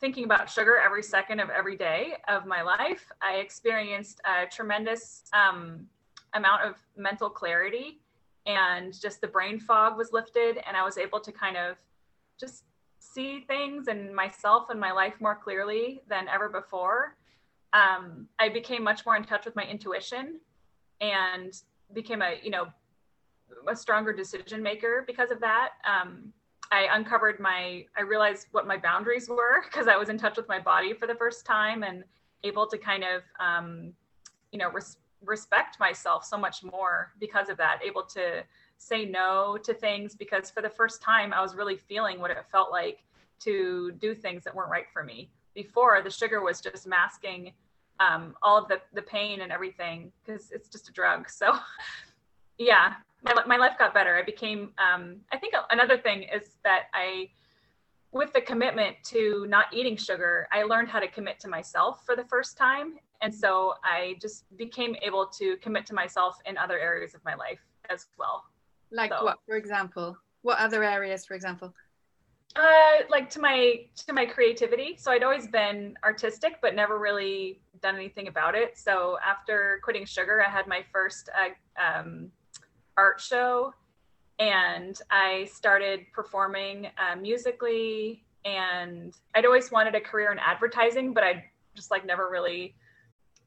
thinking 0.00 0.24
about 0.24 0.50
sugar 0.50 0.76
every 0.78 1.02
second 1.02 1.40
of 1.40 1.50
every 1.50 1.76
day 1.76 2.14
of 2.26 2.46
my 2.46 2.62
life, 2.62 3.06
I 3.22 3.36
experienced 3.36 4.20
a 4.24 4.46
tremendous 4.46 5.22
um, 5.32 5.86
amount 6.34 6.62
of 6.62 6.76
mental 6.96 7.30
clarity 7.30 8.00
and 8.48 8.98
just 8.98 9.20
the 9.20 9.26
brain 9.26 9.60
fog 9.60 9.96
was 9.98 10.12
lifted, 10.12 10.58
and 10.66 10.74
I 10.76 10.82
was 10.82 10.96
able 10.96 11.20
to 11.20 11.30
kind 11.30 11.56
of 11.56 11.76
just 12.40 12.64
see 12.98 13.40
things 13.40 13.88
and 13.88 14.14
myself 14.14 14.70
and 14.70 14.80
my 14.80 14.90
life 14.90 15.14
more 15.20 15.34
clearly 15.34 16.00
than 16.08 16.28
ever 16.28 16.48
before 16.48 17.14
um, 17.72 18.28
I 18.38 18.48
became 18.48 18.82
much 18.82 19.04
more 19.04 19.16
in 19.16 19.24
touch 19.24 19.44
with 19.44 19.54
my 19.56 19.64
intuition 19.64 20.40
and 21.00 21.52
became 21.92 22.22
a, 22.22 22.40
you 22.42 22.50
know, 22.50 22.68
a 23.66 23.76
stronger 23.76 24.12
decision 24.12 24.62
maker 24.62 25.04
because 25.06 25.30
of 25.30 25.40
that. 25.40 25.70
Um, 25.86 26.32
I 26.70 26.88
uncovered 26.92 27.40
my, 27.40 27.84
I 27.96 28.02
realized 28.02 28.48
what 28.52 28.66
my 28.66 28.76
boundaries 28.76 29.28
were 29.28 29.62
because 29.64 29.88
I 29.88 29.96
was 29.96 30.08
in 30.08 30.18
touch 30.18 30.36
with 30.36 30.48
my 30.48 30.58
body 30.58 30.92
for 30.92 31.06
the 31.06 31.14
first 31.14 31.46
time 31.46 31.82
and 31.82 32.04
able 32.44 32.66
to 32.66 32.78
kind 32.78 33.04
of, 33.04 33.22
um, 33.40 33.92
you 34.52 34.58
know, 34.58 34.70
res- 34.70 34.98
respect 35.24 35.80
myself 35.80 36.24
so 36.24 36.36
much 36.38 36.62
more 36.62 37.12
because 37.18 37.48
of 37.48 37.56
that, 37.56 37.80
able 37.84 38.02
to 38.04 38.44
say 38.76 39.04
no 39.04 39.58
to 39.64 39.74
things 39.74 40.14
because 40.14 40.50
for 40.50 40.62
the 40.62 40.70
first 40.70 41.02
time 41.02 41.32
I 41.32 41.40
was 41.40 41.56
really 41.56 41.76
feeling 41.76 42.20
what 42.20 42.30
it 42.30 42.38
felt 42.50 42.70
like 42.70 43.04
to 43.40 43.92
do 44.00 44.14
things 44.14 44.44
that 44.44 44.54
weren't 44.54 44.70
right 44.70 44.86
for 44.92 45.02
me 45.02 45.30
before 45.62 46.00
the 46.02 46.10
sugar 46.10 46.40
was 46.40 46.60
just 46.60 46.86
masking 46.86 47.52
um, 47.98 48.36
all 48.42 48.56
of 48.56 48.68
the, 48.68 48.80
the 48.94 49.02
pain 49.02 49.40
and 49.40 49.50
everything 49.50 50.12
because 50.24 50.52
it's 50.52 50.68
just 50.68 50.88
a 50.88 50.92
drug. 50.92 51.28
So 51.28 51.52
yeah, 52.58 52.94
my, 53.24 53.34
my 53.44 53.56
life 53.56 53.72
got 53.76 53.92
better. 53.92 54.14
I 54.16 54.22
became, 54.22 54.72
um, 54.78 55.16
I 55.32 55.36
think 55.36 55.54
another 55.70 55.98
thing 55.98 56.22
is 56.22 56.58
that 56.62 56.82
I, 56.94 57.30
with 58.12 58.32
the 58.32 58.40
commitment 58.40 58.94
to 59.06 59.46
not 59.48 59.66
eating 59.72 59.96
sugar, 59.96 60.46
I 60.52 60.62
learned 60.62 60.90
how 60.90 61.00
to 61.00 61.08
commit 61.08 61.40
to 61.40 61.48
myself 61.48 62.06
for 62.06 62.14
the 62.14 62.24
first 62.24 62.56
time. 62.56 63.00
And 63.20 63.34
so 63.34 63.74
I 63.82 64.14
just 64.22 64.44
became 64.56 64.94
able 65.02 65.26
to 65.38 65.56
commit 65.56 65.86
to 65.86 65.94
myself 65.94 66.38
in 66.46 66.56
other 66.56 66.78
areas 66.78 67.16
of 67.16 67.24
my 67.24 67.34
life 67.34 67.58
as 67.90 68.06
well. 68.16 68.44
Like 68.92 69.10
so. 69.10 69.24
what, 69.24 69.38
for 69.44 69.56
example? 69.56 70.16
What 70.42 70.58
other 70.58 70.84
areas, 70.84 71.26
for 71.26 71.34
example? 71.34 71.74
Uh, 72.56 73.04
like 73.10 73.30
to 73.30 73.40
my 73.40 73.84
to 73.94 74.12
my 74.12 74.26
creativity. 74.26 74.96
So 74.96 75.12
I'd 75.12 75.22
always 75.22 75.46
been 75.46 75.96
artistic, 76.02 76.58
but 76.60 76.74
never 76.74 76.98
really 76.98 77.60
done 77.80 77.94
anything 77.94 78.28
about 78.28 78.54
it. 78.54 78.76
So 78.76 79.18
after 79.24 79.80
quitting 79.84 80.04
sugar, 80.04 80.42
I 80.44 80.50
had 80.50 80.66
my 80.66 80.84
first 80.92 81.28
uh, 81.38 81.50
um, 81.80 82.32
art 82.96 83.20
show, 83.20 83.74
and 84.38 84.98
I 85.10 85.48
started 85.52 86.00
performing 86.12 86.86
uh, 86.98 87.16
musically. 87.16 88.24
And 88.44 89.14
I'd 89.34 89.44
always 89.44 89.70
wanted 89.70 89.94
a 89.94 90.00
career 90.00 90.32
in 90.32 90.38
advertising, 90.38 91.12
but 91.12 91.22
I 91.22 91.44
just 91.74 91.90
like 91.90 92.06
never 92.06 92.28
really 92.30 92.74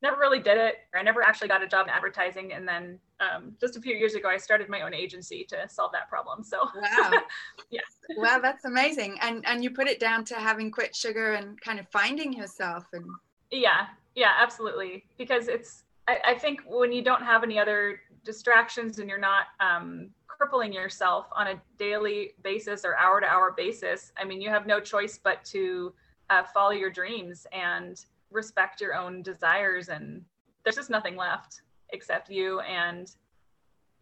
never 0.02 0.18
really 0.18 0.40
did 0.40 0.58
it. 0.58 0.76
I 0.96 1.04
never 1.04 1.22
actually 1.22 1.48
got 1.48 1.64
a 1.64 1.68
job 1.68 1.88
in 1.88 1.94
advertising. 1.94 2.54
And 2.54 2.68
then 2.68 3.00
um, 3.20 3.56
just 3.60 3.78
a 3.78 3.82
few 3.82 3.96
years 3.96 4.16
ago, 4.16 4.30
I 4.30 4.38
started 4.38 4.70
my 4.70 4.82
own 4.82 4.94
agency 4.94 5.46
to 5.50 5.70
solve 5.70 5.92
that 5.94 6.10
problem. 6.10 6.44
So 6.44 6.58
wow, 6.76 7.12
yeah, 7.72 7.82
wow, 8.18 8.40
that's 8.42 8.66
amazing. 8.66 9.18
And 9.22 9.46
and 9.46 9.64
you 9.64 9.72
put 9.72 9.88
it 9.88 10.00
down 10.00 10.26
to 10.26 10.36
having 10.36 10.72
quit 10.72 10.96
sugar 10.96 11.34
and 11.34 11.60
kind 11.62 11.80
of 11.80 11.88
finding 11.90 12.34
yourself 12.34 12.86
and 12.94 13.06
yeah, 13.52 13.88
yeah, 14.16 14.32
absolutely. 14.40 15.04
Because 15.18 15.48
it's 15.48 15.84
I, 16.08 16.18
I 16.30 16.36
think 16.36 16.62
when 16.68 16.92
you 16.92 17.04
don't 17.04 17.24
have 17.24 17.44
any 17.44 17.60
other 17.60 18.02
distractions 18.24 19.00
and 19.00 19.10
you're 19.10 19.20
not 19.20 19.46
um, 19.60 20.10
crippling 20.28 20.74
yourself 20.74 21.28
on 21.36 21.48
a 21.48 21.62
daily 21.78 22.32
basis 22.44 22.84
or 22.86 22.98
hour 22.98 23.22
to 23.22 23.28
hour 23.28 23.54
basis, 23.56 24.12
I 24.18 24.24
mean, 24.26 24.42
you 24.42 24.50
have 24.50 24.66
no 24.66 24.80
choice 24.80 25.20
but 25.22 25.44
to 25.46 25.94
uh, 26.30 26.44
follow 26.54 26.72
your 26.72 26.90
dreams 26.90 27.46
and 27.52 28.04
respect 28.32 28.82
your 28.82 28.96
own 28.96 29.22
desires 29.22 29.90
and 29.90 30.24
there's 30.64 30.76
just 30.76 30.90
nothing 30.90 31.16
left 31.16 31.62
except 31.92 32.30
you 32.30 32.60
and 32.62 33.16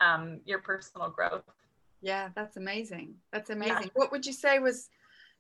um, 0.02 0.40
your 0.46 0.60
personal 0.60 1.10
growth. 1.10 1.44
Yeah 2.02 2.30
that's 2.36 2.58
amazing. 2.58 3.16
That's 3.32 3.50
amazing. 3.50 3.84
Yeah. 3.84 3.90
what 3.94 4.12
would 4.12 4.26
you 4.26 4.34
say 4.34 4.60
was 4.60 4.90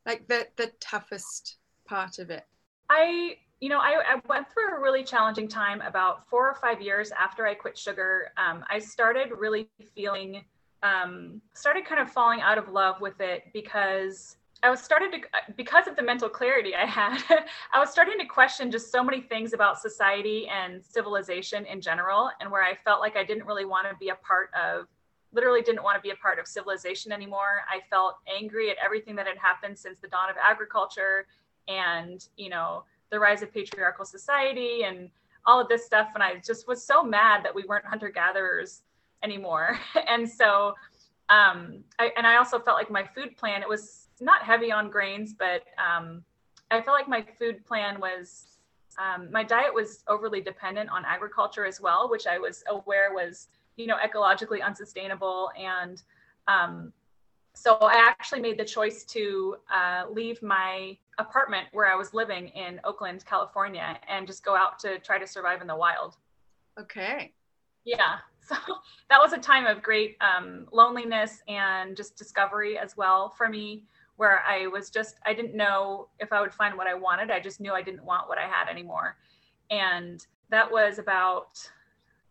like 0.05 0.27
the 0.27 0.47
the 0.57 0.71
toughest 0.79 1.57
part 1.85 2.19
of 2.19 2.29
it? 2.29 2.45
I 2.89 3.37
you 3.59 3.69
know 3.69 3.79
I, 3.79 4.01
I 4.05 4.21
went 4.27 4.47
through 4.51 4.75
a 4.75 4.81
really 4.81 5.03
challenging 5.03 5.47
time 5.47 5.81
about 5.81 6.27
four 6.29 6.47
or 6.49 6.55
five 6.55 6.81
years 6.81 7.11
after 7.11 7.45
i 7.47 7.53
quit 7.53 7.77
sugar. 7.77 8.31
Um, 8.37 8.65
i 8.69 8.79
started 8.79 9.31
really 9.37 9.69
feeling 9.95 10.43
um, 10.81 11.41
started 11.53 11.85
kind 11.85 12.01
of 12.01 12.09
falling 12.09 12.41
out 12.41 12.57
of 12.57 12.69
love 12.69 13.01
with 13.01 13.19
it 13.19 13.43
because 13.53 14.37
I 14.61 14.69
was 14.69 14.81
started 14.81 15.11
to 15.13 15.53
because 15.55 15.87
of 15.87 15.95
the 15.95 16.01
mental 16.01 16.27
clarity 16.27 16.75
I 16.75 16.85
had, 16.85 17.21
I 17.73 17.79
was 17.79 17.89
starting 17.89 18.17
to 18.19 18.25
question 18.25 18.71
just 18.71 18.91
so 18.91 19.03
many 19.03 19.21
things 19.21 19.53
about 19.53 19.79
society 19.79 20.47
and 20.47 20.83
civilization 20.83 21.65
in 21.65 21.81
general, 21.81 22.29
and 22.39 22.51
where 22.51 22.63
I 22.63 22.75
felt 22.75 22.99
like 22.99 23.15
I 23.15 23.23
didn't 23.23 23.45
really 23.45 23.65
want 23.65 23.87
to 23.89 23.95
be 23.97 24.09
a 24.09 24.15
part 24.15 24.49
of, 24.53 24.87
literally 25.31 25.61
didn't 25.61 25.83
want 25.83 25.95
to 25.95 26.01
be 26.01 26.09
a 26.09 26.15
part 26.15 26.39
of 26.39 26.47
civilization 26.47 27.11
anymore. 27.11 27.61
I 27.69 27.79
felt 27.89 28.15
angry 28.27 28.69
at 28.69 28.77
everything 28.83 29.15
that 29.15 29.27
had 29.27 29.37
happened 29.37 29.77
since 29.77 29.97
the 30.01 30.07
dawn 30.07 30.29
of 30.29 30.35
agriculture, 30.41 31.25
and 31.67 32.25
you 32.35 32.49
know 32.49 32.83
the 33.11 33.19
rise 33.19 33.41
of 33.41 33.53
patriarchal 33.53 34.05
society 34.05 34.83
and 34.83 35.09
all 35.45 35.61
of 35.61 35.69
this 35.69 35.85
stuff, 35.85 36.09
and 36.15 36.23
I 36.23 36.35
just 36.45 36.67
was 36.67 36.83
so 36.83 37.01
mad 37.01 37.45
that 37.45 37.55
we 37.55 37.63
weren't 37.63 37.85
hunter 37.85 38.09
gatherers 38.09 38.81
anymore, 39.23 39.79
and 40.07 40.29
so. 40.29 40.73
Um, 41.29 41.83
I, 41.99 42.11
and 42.17 42.25
I 42.25 42.37
also 42.37 42.59
felt 42.59 42.77
like 42.77 42.89
my 42.89 43.03
food 43.03 43.37
plan, 43.37 43.61
it 43.61 43.69
was 43.69 44.07
not 44.19 44.41
heavy 44.41 44.71
on 44.71 44.89
grains, 44.89 45.33
but 45.33 45.63
um, 45.77 46.23
I 46.71 46.81
felt 46.81 46.97
like 46.97 47.07
my 47.07 47.25
food 47.37 47.65
plan 47.65 47.99
was 47.99 48.57
um, 48.97 49.31
my 49.31 49.43
diet 49.43 49.73
was 49.73 50.03
overly 50.07 50.41
dependent 50.41 50.89
on 50.89 51.05
agriculture 51.05 51.65
as 51.65 51.79
well, 51.79 52.09
which 52.09 52.27
I 52.27 52.37
was 52.37 52.63
aware 52.67 53.13
was 53.13 53.47
you 53.77 53.87
know 53.87 53.97
ecologically 53.97 54.63
unsustainable. 54.63 55.51
And 55.57 56.01
um, 56.47 56.91
so 57.53 57.77
I 57.81 57.95
actually 57.95 58.41
made 58.41 58.57
the 58.57 58.65
choice 58.65 59.03
to 59.05 59.57
uh, 59.73 60.05
leave 60.11 60.41
my 60.41 60.97
apartment 61.17 61.67
where 61.71 61.91
I 61.91 61.95
was 61.95 62.13
living 62.13 62.49
in 62.49 62.79
Oakland, 62.83 63.25
California, 63.25 63.99
and 64.07 64.27
just 64.27 64.43
go 64.43 64.55
out 64.55 64.79
to 64.79 64.99
try 64.99 65.17
to 65.17 65.27
survive 65.27 65.61
in 65.61 65.67
the 65.67 65.75
wild. 65.75 66.17
Okay. 66.79 67.33
Yeah. 67.85 68.17
So 68.49 68.55
that 69.09 69.19
was 69.19 69.33
a 69.33 69.37
time 69.37 69.67
of 69.67 69.83
great 69.83 70.17
um, 70.21 70.67
loneliness 70.71 71.41
and 71.47 71.95
just 71.95 72.17
discovery 72.17 72.77
as 72.77 72.97
well 72.97 73.29
for 73.29 73.47
me 73.47 73.85
where 74.17 74.43
I 74.45 74.67
was 74.67 74.89
just, 74.89 75.15
I 75.25 75.33
didn't 75.33 75.55
know 75.55 76.09
if 76.19 76.33
I 76.33 76.41
would 76.41 76.53
find 76.53 76.75
what 76.75 76.87
I 76.87 76.93
wanted. 76.93 77.31
I 77.31 77.39
just 77.39 77.61
knew 77.61 77.71
I 77.71 77.81
didn't 77.81 78.03
want 78.03 78.27
what 78.27 78.37
I 78.37 78.47
had 78.47 78.67
anymore. 78.69 79.15
And 79.71 80.25
that 80.49 80.69
was 80.69 80.99
about, 80.99 81.57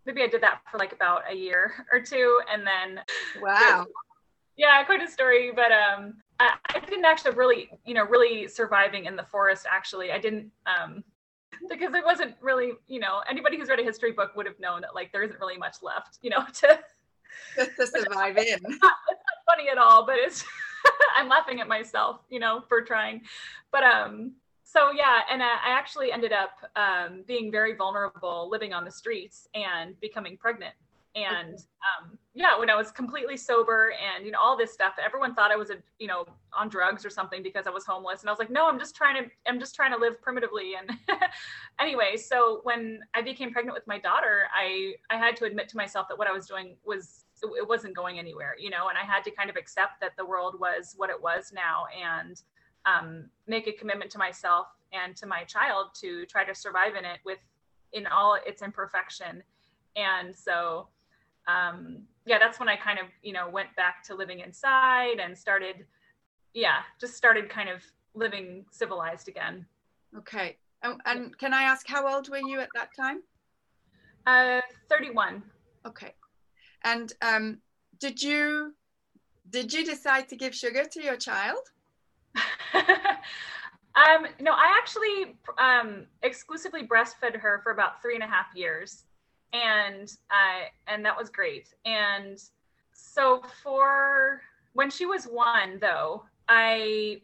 maybe 0.04 0.22
I 0.22 0.26
did 0.26 0.42
that 0.42 0.60
for 0.70 0.76
like 0.76 0.92
about 0.92 1.22
a 1.30 1.34
year 1.34 1.86
or 1.92 2.00
two. 2.00 2.40
And 2.52 2.66
then, 2.66 3.00
wow. 3.40 3.86
yeah, 4.58 4.84
quite 4.84 5.00
a 5.00 5.10
story. 5.10 5.50
But 5.54 5.72
um, 5.72 6.18
I, 6.38 6.56
I 6.74 6.80
didn't 6.80 7.06
actually 7.06 7.36
really, 7.36 7.70
you 7.86 7.94
know, 7.94 8.04
really 8.04 8.48
surviving 8.48 9.06
in 9.06 9.16
the 9.16 9.24
forest, 9.24 9.66
actually. 9.70 10.12
I 10.12 10.18
didn't, 10.18 10.50
um, 10.66 11.02
because 11.68 11.94
it 11.94 12.04
wasn't 12.04 12.34
really, 12.40 12.72
you 12.86 13.00
know, 13.00 13.20
anybody 13.28 13.58
who's 13.58 13.68
read 13.68 13.80
a 13.80 13.84
history 13.84 14.12
book 14.12 14.36
would 14.36 14.46
have 14.46 14.58
known 14.60 14.80
that 14.82 14.94
like 14.94 15.12
there 15.12 15.22
isn't 15.22 15.38
really 15.40 15.56
much 15.56 15.76
left, 15.82 16.18
you 16.22 16.30
know, 16.30 16.44
to, 16.54 16.78
to 17.76 17.86
survive 17.86 18.36
in. 18.38 18.44
It's 18.46 18.62
not, 18.62 18.94
it's 19.10 19.22
not 19.22 19.56
funny 19.56 19.68
at 19.70 19.78
all, 19.78 20.06
but 20.06 20.16
it's 20.18 20.44
I'm 21.16 21.28
laughing 21.28 21.60
at 21.60 21.68
myself, 21.68 22.20
you 22.30 22.38
know, 22.38 22.62
for 22.68 22.82
trying. 22.82 23.22
But 23.72 23.82
um, 23.82 24.32
so 24.62 24.90
yeah, 24.92 25.20
and 25.30 25.42
I, 25.42 25.46
I 25.46 25.70
actually 25.70 26.12
ended 26.12 26.32
up 26.32 26.50
um, 26.76 27.24
being 27.26 27.50
very 27.50 27.74
vulnerable, 27.74 28.48
living 28.50 28.72
on 28.72 28.84
the 28.84 28.90
streets 28.90 29.48
and 29.54 29.98
becoming 30.00 30.36
pregnant. 30.36 30.74
And 31.14 31.54
um, 31.54 32.18
yeah, 32.34 32.58
when 32.58 32.70
I 32.70 32.76
was 32.76 32.90
completely 32.90 33.36
sober 33.36 33.92
and 33.92 34.24
you 34.24 34.30
know 34.30 34.38
all 34.40 34.56
this 34.56 34.72
stuff, 34.72 34.92
everyone 35.04 35.34
thought 35.34 35.50
I 35.50 35.56
was 35.56 35.70
a 35.70 35.76
you 35.98 36.06
know 36.06 36.26
on 36.56 36.68
drugs 36.68 37.04
or 37.04 37.10
something 37.10 37.42
because 37.42 37.66
I 37.66 37.70
was 37.70 37.84
homeless, 37.84 38.20
and 38.20 38.28
I 38.28 38.32
was 38.32 38.38
like, 38.38 38.50
no, 38.50 38.68
I'm 38.68 38.78
just 38.78 38.94
trying 38.94 39.24
to 39.24 39.30
I'm 39.46 39.58
just 39.58 39.74
trying 39.74 39.92
to 39.92 39.98
live 39.98 40.20
primitively. 40.22 40.74
And 40.78 40.96
anyway, 41.80 42.16
so 42.16 42.60
when 42.62 43.00
I 43.14 43.22
became 43.22 43.52
pregnant 43.52 43.74
with 43.74 43.86
my 43.86 43.98
daughter, 43.98 44.48
I 44.54 44.94
I 45.10 45.16
had 45.16 45.36
to 45.36 45.44
admit 45.44 45.68
to 45.70 45.76
myself 45.76 46.08
that 46.08 46.18
what 46.18 46.28
I 46.28 46.32
was 46.32 46.46
doing 46.46 46.76
was 46.84 47.24
it 47.42 47.68
wasn't 47.68 47.94
going 47.94 48.18
anywhere, 48.18 48.54
you 48.58 48.70
know, 48.70 48.88
and 48.88 48.98
I 48.98 49.04
had 49.04 49.22
to 49.24 49.30
kind 49.30 49.50
of 49.50 49.56
accept 49.56 50.00
that 50.00 50.12
the 50.16 50.24
world 50.24 50.56
was 50.60 50.94
what 50.96 51.10
it 51.10 51.20
was 51.20 51.52
now 51.54 51.84
and 51.96 52.42
um, 52.84 53.30
make 53.46 53.66
a 53.66 53.72
commitment 53.72 54.10
to 54.12 54.18
myself 54.18 54.66
and 54.92 55.16
to 55.16 55.26
my 55.26 55.44
child 55.44 55.88
to 56.00 56.26
try 56.26 56.44
to 56.44 56.54
survive 56.54 56.94
in 56.96 57.04
it 57.04 57.18
with 57.24 57.38
in 57.92 58.06
all 58.06 58.38
its 58.46 58.62
imperfection. 58.62 59.42
And 59.96 60.34
so, 60.34 60.88
um, 61.48 62.02
yeah, 62.26 62.38
that's 62.38 62.60
when 62.60 62.68
I 62.68 62.76
kind 62.76 62.98
of, 62.98 63.06
you 63.22 63.32
know, 63.32 63.48
went 63.48 63.74
back 63.74 64.02
to 64.04 64.14
living 64.14 64.40
inside 64.40 65.18
and 65.18 65.36
started, 65.36 65.86
yeah, 66.54 66.80
just 67.00 67.14
started 67.16 67.48
kind 67.48 67.68
of 67.68 67.82
living 68.14 68.66
civilized 68.70 69.28
again. 69.28 69.66
Okay. 70.16 70.56
And, 70.82 71.00
and 71.06 71.38
can 71.38 71.52
I 71.52 71.62
ask 71.62 71.86
how 71.88 72.06
old 72.14 72.28
were 72.28 72.38
you 72.38 72.60
at 72.60 72.68
that 72.74 72.90
time? 72.94 73.22
Uh, 74.26 74.60
31. 74.88 75.42
Okay. 75.86 76.12
And 76.84 77.12
um, 77.22 77.58
did 77.98 78.22
you 78.22 78.74
did 79.50 79.72
you 79.72 79.84
decide 79.84 80.28
to 80.28 80.36
give 80.36 80.54
sugar 80.54 80.84
to 80.84 81.02
your 81.02 81.16
child? 81.16 81.60
um, 82.74 84.26
no, 84.40 84.52
I 84.52 84.76
actually 84.76 85.36
um, 85.56 86.06
exclusively 86.22 86.86
breastfed 86.86 87.34
her 87.36 87.60
for 87.62 87.72
about 87.72 88.02
three 88.02 88.14
and 88.14 88.22
a 88.22 88.26
half 88.26 88.46
years, 88.54 89.04
and 89.52 90.12
uh, 90.30 90.66
and 90.86 91.04
that 91.04 91.16
was 91.16 91.30
great. 91.30 91.74
And 91.84 92.40
so 92.92 93.42
for 93.62 94.42
when 94.74 94.90
she 94.90 95.06
was 95.06 95.24
one, 95.24 95.78
though, 95.80 96.24
I 96.48 97.20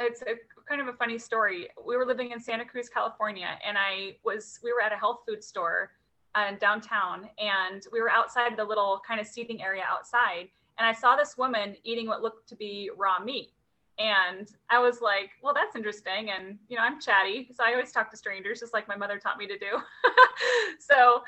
it's 0.00 0.22
a 0.22 0.34
kind 0.68 0.80
of 0.80 0.88
a 0.88 0.92
funny 0.94 1.18
story. 1.18 1.68
We 1.84 1.96
were 1.96 2.06
living 2.06 2.32
in 2.32 2.40
Santa 2.40 2.64
Cruz, 2.64 2.88
California, 2.88 3.58
and 3.66 3.76
I 3.78 4.16
was 4.24 4.58
we 4.62 4.72
were 4.72 4.80
at 4.80 4.92
a 4.92 4.96
health 4.96 5.20
food 5.26 5.42
store 5.44 5.90
uh, 6.34 6.52
downtown, 6.60 7.28
and 7.38 7.82
we 7.92 8.00
were 8.00 8.10
outside 8.10 8.56
the 8.56 8.64
little 8.64 9.00
kind 9.06 9.20
of 9.20 9.26
seating 9.26 9.62
area 9.62 9.84
outside, 9.88 10.48
and 10.78 10.86
I 10.86 10.92
saw 10.92 11.16
this 11.16 11.36
woman 11.36 11.76
eating 11.84 12.06
what 12.06 12.22
looked 12.22 12.48
to 12.48 12.56
be 12.56 12.90
raw 12.96 13.18
meat. 13.18 13.50
And 13.98 14.48
I 14.70 14.78
was 14.78 15.00
like, 15.02 15.30
well, 15.42 15.52
that's 15.52 15.76
interesting. 15.76 16.30
And, 16.30 16.58
you 16.68 16.76
know, 16.76 16.82
I'm 16.82 17.00
chatty. 17.00 17.48
So 17.54 17.62
I 17.62 17.72
always 17.72 17.92
talk 17.92 18.10
to 18.10 18.16
strangers, 18.16 18.60
just 18.60 18.72
like 18.72 18.88
my 18.88 18.96
mother 18.96 19.18
taught 19.18 19.36
me 19.36 19.46
to 19.46 19.58
do. 19.58 19.78
so 20.80 21.22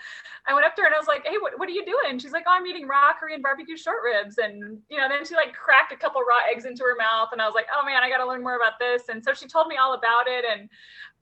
I 0.47 0.55
went 0.55 0.65
up 0.65 0.75
to 0.77 0.83
her 0.83 0.87
and 0.87 0.95
I 0.95 0.99
was 0.99 1.07
like, 1.07 1.27
hey, 1.27 1.37
what, 1.39 1.59
what 1.59 1.69
are 1.69 1.73
you 1.73 1.85
doing? 1.85 2.19
She's 2.19 2.33
like, 2.33 2.45
oh, 2.49 2.53
I'm 2.53 2.67
eating 2.67 2.89
raw 2.89 3.13
Korean 3.13 3.43
barbecue 3.43 3.77
short 3.77 3.99
ribs. 4.03 4.39
And, 4.39 4.79
you 4.89 4.97
know, 4.97 5.09
then 5.09 5.27
she 5.27 5.35
like 5.35 5.53
cracked 5.53 5.93
a 5.93 5.97
couple 5.97 6.23
raw 6.23 6.41
eggs 6.51 6.65
into 6.65 6.85
her 6.85 6.97
mouth. 6.97 7.29
And 7.33 7.43
I 7.43 7.47
was 7.47 7.55
like, 7.55 7.67
oh 7.77 7.85
man, 7.85 8.03
I 8.03 8.09
got 8.09 8.19
to 8.19 8.27
learn 8.27 8.43
more 8.43 8.57
about 8.57 8.79
this. 8.81 9.09
And 9.09 9.23
so 9.23 9.35
she 9.35 9.47
told 9.47 9.69
me 9.69 9.77
all 9.77 9.93
about 9.93 10.27
it. 10.27 10.45
And, 10.51 10.69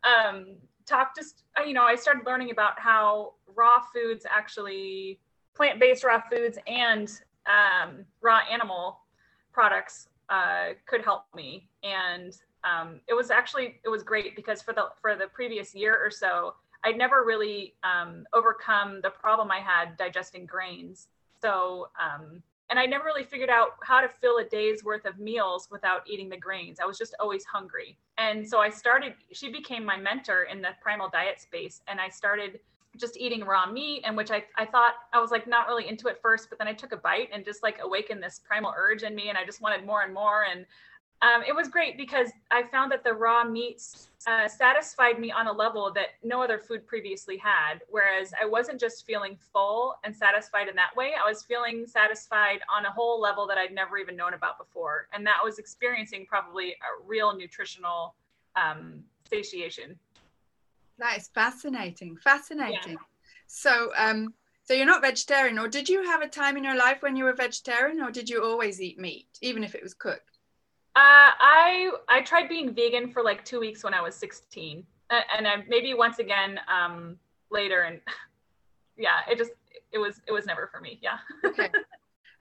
um, 0.05 0.57
talked 0.87 1.17
just, 1.17 1.45
you 1.67 1.75
know, 1.75 1.85
I 1.85 1.97
started 1.97 2.25
learning 2.27 2.51
about 2.51 2.79
how 2.79 3.35
raw 3.55 3.81
foods 3.93 4.27
actually, 4.29 5.21
plant 5.55 5.81
based 5.81 6.05
raw 6.05 6.21
foods 6.31 6.59
and 6.67 7.11
um, 7.47 8.05
raw 8.21 8.41
animal 8.51 9.01
products 9.53 10.09
uh, 10.33 10.75
could 10.87 11.03
help 11.05 11.25
me. 11.35 11.69
And 11.83 12.33
um, 12.65 13.01
it 13.09 13.15
was 13.15 13.31
actually 13.31 13.81
it 13.85 13.89
was 13.89 14.03
great 14.03 14.35
because 14.35 14.63
for 14.63 14.73
the 14.73 14.87
for 15.01 15.15
the 15.15 15.27
previous 15.27 15.75
year 15.75 15.95
or 16.03 16.11
so, 16.11 16.55
I'd 16.85 16.97
never 16.97 17.25
really 17.25 17.75
um, 17.85 18.25
overcome 18.33 19.01
the 19.03 19.11
problem 19.11 19.51
I 19.51 19.61
had 19.61 19.97
digesting 19.97 20.47
grains. 20.47 21.09
So 21.43 21.89
um, 22.01 22.43
and 22.71 22.79
I 22.79 22.87
never 22.87 23.05
really 23.05 23.25
figured 23.25 23.51
out 23.51 23.73
how 23.83 24.01
to 24.01 24.09
fill 24.09 24.39
a 24.39 24.45
day's 24.45 24.83
worth 24.83 25.05
of 25.05 25.19
meals 25.19 25.69
without 25.71 26.09
eating 26.09 26.31
the 26.31 26.39
grains. 26.39 26.79
I 26.81 26.87
was 26.87 26.97
just 26.97 27.15
always 27.21 27.45
hungry. 27.45 27.99
And 28.17 28.49
so 28.49 28.61
I 28.61 28.71
started, 28.71 29.13
she 29.31 29.53
became 29.53 29.85
my 29.85 29.99
mentor 29.99 30.45
in 30.45 30.63
the 30.63 30.71
primal 30.81 31.11
diet 31.11 31.39
space. 31.39 31.83
And 31.87 32.01
I 32.01 32.09
started 32.09 32.61
just 32.97 33.17
eating 33.17 33.45
raw 33.45 33.67
meat 33.71 34.03
and 34.05 34.17
which 34.17 34.31
I, 34.31 34.45
I 34.57 34.67
thought 34.67 34.95
I 35.13 35.21
was 35.21 35.31
like 35.31 35.47
not 35.47 35.67
really 35.67 35.89
into 35.89 36.09
it 36.09 36.19
first, 36.21 36.49
but 36.51 36.59
then 36.59 36.69
I 36.69 36.73
took 36.73 36.93
a 36.93 36.97
bite 36.97 37.29
and 37.33 37.45
just 37.45 37.63
like 37.63 37.79
awakened 37.83 38.23
this 38.23 38.41
primal 38.45 38.75
urge 38.77 39.03
in 39.03 39.15
me 39.15 39.29
and 39.29 39.39
I 39.39 39.45
just 39.45 39.61
wanted 39.61 39.87
more 39.87 40.03
and 40.03 40.13
more. 40.13 40.45
And 40.45 40.67
um, 41.23 41.43
it 41.47 41.55
was 41.55 41.69
great 41.69 41.97
because 41.97 42.31
I 42.51 42.65
found 42.65 42.91
that 42.91 43.05
the 43.05 43.15
raw 43.15 43.45
meats 43.45 44.09
uh, 44.27 44.49
satisfied 44.49 45.21
me 45.21 45.31
on 45.31 45.47
a 45.47 45.53
level 45.53 45.93
that 45.95 46.09
no 46.25 46.43
other 46.43 46.59
food 46.59 46.85
previously 46.85 47.37
had. 47.37 47.75
Whereas 47.89 48.33
I 48.41 48.45
wasn't 48.45 48.81
just 48.81 49.07
feeling 49.07 49.39
full 49.53 49.95
and 50.03 50.15
satisfied 50.15 50.69
in 50.69 50.75
that 50.75 50.95
way, 50.97 51.13
I 51.21 51.29
was 51.29 51.45
feeling 51.45 51.87
satisfied 51.87 52.59
on 52.77 52.87
a 52.87 52.91
whole 52.91 53.21
level 53.21 53.47
that 53.47 53.57
I'd 53.57 53.73
never 53.73 53.99
even 53.99 54.17
known 54.17 54.35
about 54.35 54.59
before. 54.59 55.07
And 55.13 55.25
that 55.27 55.39
was 55.43 55.61
experiencing 55.61 56.27
probably 56.27 56.73
a 56.73 57.07
real 57.07 57.37
nutritional 57.37 58.15
um, 58.57 59.05
satiation. 59.31 59.97
That 61.03 61.19
is 61.19 61.29
fascinating. 61.35 62.17
Fascinating. 62.17 62.93
Yeah. 62.93 62.97
So, 63.49 63.91
um, 63.97 64.35
so 64.63 64.73
you're 64.73 64.87
not 64.87 65.03
vegetarian, 65.03 65.59
or 65.59 65.67
did 65.67 65.89
you 65.89 66.05
have 66.05 66.23
a 66.23 66.29
time 66.29 66.57
in 66.57 66.63
your 66.63 66.77
life 66.77 66.99
when 67.03 67.17
you 67.17 67.25
were 67.25 67.33
vegetarian, 67.33 68.01
or 68.01 68.13
did 68.13 68.31
you 68.31 68.45
always 68.45 68.81
eat 68.81 69.01
meat, 69.01 69.27
even 69.41 69.65
if 69.65 69.75
it 69.75 69.83
was 69.83 69.95
cooked? 69.95 70.39
Uh, 70.95 71.35
I 71.41 71.91
I 72.09 72.21
tried 72.23 72.49
being 72.49 72.73
vegan 72.73 73.11
for 73.11 73.25
like 73.25 73.45
two 73.45 73.59
weeks 73.59 73.83
when 73.83 73.95
I 73.95 74.01
was 74.01 74.15
16, 74.15 74.85
and 75.11 75.49
I, 75.49 75.65
maybe 75.69 75.93
once 75.93 76.21
again 76.21 76.61
um, 76.69 77.17
later, 77.51 77.81
and 77.81 78.01
yeah, 78.97 79.29
it 79.29 79.39
just 79.39 79.51
it 79.91 79.99
was 79.99 80.21
it 80.29 80.33
was 80.33 80.47
never 80.47 80.69
for 80.69 80.81
me. 80.81 81.01
Yeah. 81.03 81.19
okay. 81.45 81.69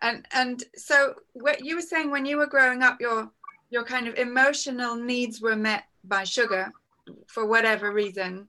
And 0.04 0.26
and 0.34 0.64
so 0.76 1.14
what 1.34 1.64
you 1.64 1.76
were 1.76 1.82
saying 1.84 2.10
when 2.10 2.26
you 2.26 2.38
were 2.38 2.48
growing 2.48 2.82
up, 2.82 3.00
your 3.00 3.30
your 3.70 3.84
kind 3.84 4.08
of 4.08 4.16
emotional 4.16 4.96
needs 4.96 5.40
were 5.42 5.56
met 5.56 5.84
by 6.04 6.24
sugar 6.24 6.72
for 7.28 7.46
whatever 7.46 7.92
reason. 7.92 8.48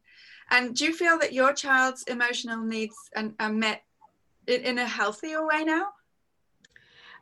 And 0.53 0.77
do 0.77 0.85
you 0.85 0.93
feel 0.93 1.19
that 1.19 1.33
your 1.33 1.55
child's 1.55 2.03
emotional 2.03 2.63
needs 2.63 2.95
are 3.17 3.53
met 3.53 3.83
in 4.47 4.79
a 4.79 4.87
healthier 4.87 5.47
way 5.47 5.65
now? 5.65 5.89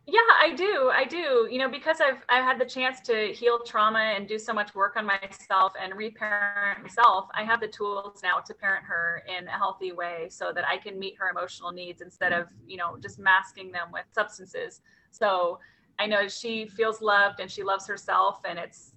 Yeah, 0.07 0.19
I 0.43 0.53
do. 0.57 0.90
I 0.93 1.05
do. 1.05 1.47
You 1.49 1.59
know, 1.59 1.69
because 1.69 2.01
I've 2.01 2.25
I've 2.29 2.43
had 2.43 2.59
the 2.59 2.64
chance 2.64 3.01
to 3.03 3.33
heal 3.33 3.61
trauma 3.64 4.01
and 4.01 4.27
do 4.27 4.37
so 4.37 4.53
much 4.53 4.75
work 4.75 4.97
on 4.97 5.07
myself 5.07 5.75
and 5.81 5.95
reparent 5.95 6.83
myself. 6.83 7.29
I 7.33 7.45
have 7.45 7.61
the 7.61 7.69
tools 7.69 8.21
now 8.21 8.40
to 8.40 8.53
parent 8.53 8.85
her 8.87 9.23
in 9.29 9.47
a 9.47 9.53
healthy 9.53 9.93
way 9.93 10.27
so 10.29 10.51
that 10.53 10.64
I 10.66 10.79
can 10.79 10.99
meet 10.99 11.14
her 11.21 11.29
emotional 11.29 11.71
needs 11.71 12.01
instead 12.01 12.33
of, 12.33 12.49
you 12.66 12.79
know, 12.79 12.97
just 13.01 13.21
masking 13.21 13.71
them 13.71 13.93
with 13.93 14.07
substances. 14.12 14.81
So 15.12 15.61
I 16.01 16.07
know 16.07 16.27
she 16.27 16.66
feels 16.66 17.01
loved 17.01 17.38
and 17.38 17.49
she 17.49 17.62
loves 17.62 17.87
herself 17.87 18.40
and 18.45 18.59
it's 18.59 18.95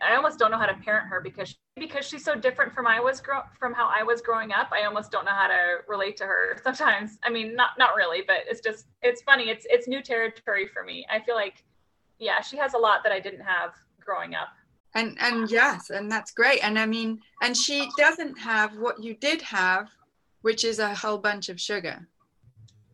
I 0.00 0.16
almost 0.16 0.38
don't 0.38 0.50
know 0.50 0.58
how 0.58 0.66
to 0.66 0.74
parent 0.74 1.08
her 1.08 1.20
because 1.20 1.54
because 1.76 2.06
she's 2.06 2.24
so 2.24 2.34
different 2.34 2.72
from 2.72 2.86
I 2.86 3.00
was 3.00 3.20
grow 3.20 3.40
from 3.58 3.74
how 3.74 3.90
I 3.94 4.02
was 4.02 4.22
growing 4.22 4.52
up. 4.52 4.68
I 4.72 4.84
almost 4.84 5.10
don't 5.10 5.24
know 5.24 5.32
how 5.32 5.48
to 5.48 5.78
relate 5.88 6.16
to 6.18 6.24
her 6.24 6.56
sometimes. 6.64 7.18
I 7.22 7.30
mean, 7.30 7.54
not 7.54 7.70
not 7.78 7.94
really, 7.94 8.22
but 8.26 8.38
it's 8.48 8.60
just 8.60 8.86
it's 9.02 9.22
funny. 9.22 9.50
It's 9.50 9.66
it's 9.68 9.86
new 9.86 10.02
territory 10.02 10.66
for 10.66 10.84
me. 10.84 11.06
I 11.10 11.20
feel 11.20 11.34
like, 11.34 11.64
yeah, 12.18 12.40
she 12.40 12.56
has 12.56 12.74
a 12.74 12.78
lot 12.78 13.02
that 13.02 13.12
I 13.12 13.20
didn't 13.20 13.42
have 13.42 13.72
growing 14.00 14.34
up. 14.34 14.48
And 14.94 15.18
and 15.20 15.50
yes, 15.50 15.90
and 15.90 16.10
that's 16.10 16.32
great. 16.32 16.64
And 16.64 16.78
I 16.78 16.86
mean, 16.86 17.20
and 17.42 17.56
she 17.56 17.90
doesn't 17.98 18.38
have 18.38 18.76
what 18.78 19.02
you 19.02 19.14
did 19.14 19.42
have, 19.42 19.90
which 20.42 20.64
is 20.64 20.78
a 20.78 20.94
whole 20.94 21.18
bunch 21.18 21.48
of 21.48 21.60
sugar. 21.60 22.08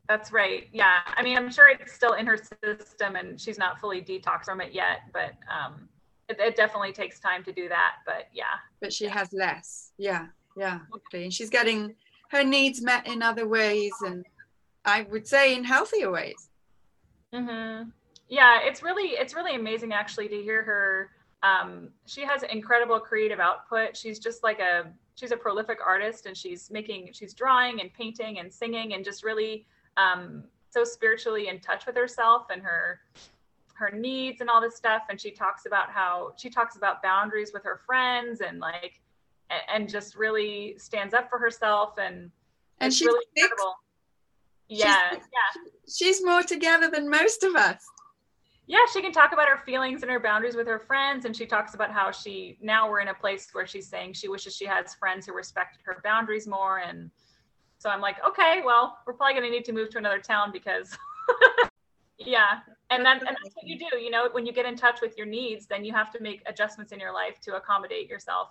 That's 0.09 0.33
right. 0.33 0.66
Yeah. 0.72 1.03
I 1.07 1.22
mean, 1.22 1.37
I'm 1.37 1.53
sure 1.53 1.68
it's 1.68 1.92
still 1.92 2.14
in 2.14 2.26
her 2.26 2.37
system 2.64 3.14
and 3.14 3.40
she's 3.40 3.59
not 3.59 3.79
fully 3.79 4.03
detoxed 4.03 4.46
from 4.46 4.61
it 4.61 4.72
yet, 4.72 5.03
but 5.12 5.35
um, 5.48 5.88
it, 6.31 6.40
it, 6.40 6.57
definitely 6.57 6.93
takes 6.93 7.19
time 7.21 7.43
to 7.45 7.53
do 7.53 7.69
that 7.69 7.97
but 8.07 8.29
yeah. 8.33 8.45
But 8.81 8.93
she 8.93 9.07
has 9.07 9.33
less. 9.33 9.93
Yeah 9.99 10.27
yeah 10.57 10.81
okay. 10.95 11.25
and 11.25 11.33
she's 11.33 11.51
getting 11.51 11.95
her 12.31 12.43
needs 12.45 12.83
met 12.83 13.07
in 13.07 13.23
other 13.23 13.47
ways 13.47 13.93
and 14.05 14.25
i 14.85 15.03
would 15.11 15.27
say 15.27 15.55
in 15.55 15.64
healthier 15.64 16.11
ways. 16.11 16.49
Mm-hmm. 17.33 17.90
yeah 18.29 18.59
it's 18.62 18.83
really 18.83 19.11
it's 19.11 19.35
really 19.35 19.55
amazing 19.55 19.93
actually 19.93 20.29
to 20.29 20.43
hear 20.43 20.62
her 20.62 21.11
um, 21.43 21.88
she 22.07 22.23
has 22.23 22.43
incredible 22.43 23.01
creative 23.01 23.40
output. 23.40 23.97
She's 23.97 24.19
just 24.19 24.43
like 24.43 24.59
a 24.61 24.93
she's 25.14 25.33
a 25.33 25.37
prolific 25.37 25.79
artist 25.85 26.27
and 26.27 26.37
she's 26.37 26.71
making 26.71 27.11
she's 27.12 27.35
drawing 27.35 27.81
and 27.81 27.93
painting 27.93 28.38
and 28.38 28.53
singing 28.53 28.95
and 28.95 29.05
just 29.05 29.25
really 29.25 29.66
um, 29.97 30.45
so 30.71 30.85
spiritually 30.85 31.49
in 31.49 31.61
touch 31.61 31.87
with 31.87 31.97
herself 31.97 32.47
and 32.51 32.62
her 32.62 33.01
her 33.81 33.90
needs 33.90 34.40
and 34.40 34.49
all 34.49 34.61
this 34.61 34.77
stuff 34.77 35.03
and 35.11 35.21
she 35.21 35.31
talks 35.31 35.66
about 35.66 35.90
how 35.90 36.33
she 36.37 36.49
talks 36.49 36.77
about 36.77 37.03
boundaries 37.03 37.51
with 37.53 37.64
her 37.64 37.81
friends 37.87 38.40
and 38.40 38.61
like 38.61 39.01
and 39.73 39.88
just 39.88 40.14
really 40.14 40.77
stands 40.79 41.14
up 41.14 41.29
for 41.29 41.38
herself 41.38 41.95
and 41.99 42.31
and 42.79 42.93
she's 42.93 43.07
really 43.07 43.25
incredible. 43.37 43.75
yeah 44.69 45.11
she's, 45.11 45.19
yeah 45.19 45.71
she's 45.93 46.25
more 46.25 46.43
together 46.43 46.88
than 46.88 47.09
most 47.09 47.43
of 47.43 47.57
us 47.57 47.85
yeah 48.66 48.79
she 48.93 49.03
can 49.03 49.11
talk 49.11 49.33
about 49.33 49.49
her 49.49 49.59
feelings 49.64 50.03
and 50.03 50.11
her 50.11 50.21
boundaries 50.21 50.55
with 50.55 50.66
her 50.66 50.79
friends 50.79 51.25
and 51.25 51.35
she 51.35 51.47
talks 51.47 51.75
about 51.75 51.90
how 51.90 52.12
she 52.12 52.57
now 52.61 52.88
we're 52.88 53.01
in 53.01 53.09
a 53.09 53.14
place 53.14 53.49
where 53.53 53.66
she's 53.66 53.88
saying 53.88 54.12
she 54.12 54.29
wishes 54.29 54.55
she 54.55 54.66
has 54.66 54.95
friends 54.95 55.27
who 55.27 55.33
respect 55.33 55.79
her 55.85 56.01
boundaries 56.05 56.47
more 56.47 56.79
and 56.79 57.11
So 57.81 57.88
I'm 57.88 58.03
like, 58.03 58.16
okay, 58.29 58.61
well, 58.62 58.99
we're 59.07 59.14
probably 59.14 59.33
going 59.33 59.51
to 59.51 59.51
need 59.51 59.64
to 59.64 59.73
move 59.73 59.88
to 59.90 59.99
another 59.99 60.19
town 60.19 60.53
because, 60.53 60.97
yeah. 62.19 62.61
And 62.90 63.05
then 63.05 63.18
and 63.18 63.29
that's 63.29 63.55
what 63.55 63.66
you 63.66 63.79
do. 63.79 63.98
You 63.98 64.11
know, 64.11 64.29
when 64.33 64.46
you 64.46 64.53
get 64.53 64.66
in 64.66 64.76
touch 64.76 65.00
with 65.00 65.16
your 65.16 65.26
needs, 65.26 65.66
then 65.66 65.85
you 65.85 65.92
have 65.92 66.11
to 66.12 66.22
make 66.22 66.42
adjustments 66.46 66.92
in 66.92 66.98
your 66.98 67.12
life 67.12 67.40
to 67.42 67.57
accommodate 67.57 68.09
yourself. 68.09 68.48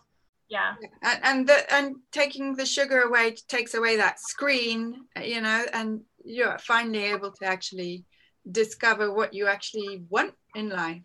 Yeah. 0.50 0.76
And 1.04 1.20
and, 1.24 1.48
the, 1.48 1.74
and 1.74 1.96
taking 2.12 2.56
the 2.56 2.66
sugar 2.66 3.02
away 3.02 3.36
takes 3.48 3.74
away 3.74 3.98
that 3.98 4.20
screen, 4.20 5.06
you 5.22 5.42
know, 5.42 5.66
and 5.74 6.02
you're 6.24 6.58
finally 6.60 7.04
able 7.06 7.32
to 7.32 7.46
actually 7.46 8.06
discover 8.50 9.14
what 9.14 9.34
you 9.34 9.48
actually 9.48 10.04
want 10.10 10.34
in 10.56 10.70
life. 10.70 11.04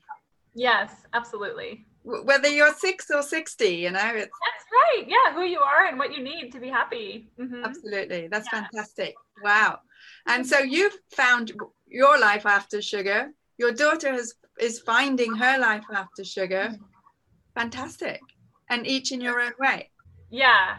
Yes, 0.55 0.93
absolutely 1.13 1.87
whether 2.05 2.49
you're 2.49 2.73
six 2.75 3.11
or 3.11 3.23
60 3.23 3.65
you 3.65 3.91
know 3.91 4.13
it's 4.15 4.31
that's 4.45 4.67
right 4.73 5.05
yeah 5.09 5.33
who 5.33 5.43
you 5.43 5.59
are 5.61 5.87
and 5.87 5.99
what 5.99 6.15
you 6.15 6.23
need 6.23 6.51
to 6.51 6.61
be 6.61 6.69
happy 6.69 7.31
mm-hmm. 7.41 7.65
absolutely 7.65 8.29
that's 8.29 8.47
yeah. 8.53 8.61
fantastic 8.61 9.15
wow 9.43 9.79
and 10.27 10.47
so 10.47 10.59
you've 10.59 10.97
found 11.11 11.53
your 11.95 12.19
life 12.19 12.47
after 12.47 12.81
sugar 12.83 13.31
your 13.59 13.73
daughter 13.73 14.13
has 14.13 14.35
is 14.61 14.79
finding 14.81 15.35
her 15.35 15.59
life 15.59 15.85
after 15.93 16.25
sugar 16.25 16.69
mm-hmm. 16.71 16.85
fantastic 17.55 18.21
and 18.71 18.87
each 18.87 19.13
in 19.13 19.21
your 19.21 19.41
own 19.41 19.53
way 19.59 19.91
yeah 20.31 20.79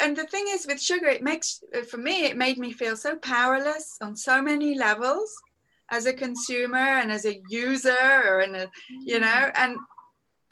and 0.00 0.16
the 0.16 0.26
thing 0.26 0.44
is 0.48 0.66
with 0.66 0.80
sugar 0.80 1.06
it 1.06 1.22
makes 1.22 1.62
for 1.90 1.98
me 1.98 2.24
it 2.24 2.36
made 2.36 2.58
me 2.58 2.72
feel 2.72 2.96
so 2.96 3.16
powerless 3.16 3.98
on 4.00 4.16
so 4.16 4.40
many 4.40 4.74
levels 4.76 5.32
as 5.90 6.06
a 6.06 6.12
consumer 6.12 6.88
and 7.00 7.10
as 7.10 7.24
a 7.26 7.40
user 7.48 8.22
or 8.26 8.40
in 8.40 8.54
a 8.54 8.66
you 9.04 9.18
know 9.18 9.26
mm-hmm. 9.26 9.62
and 9.62 9.76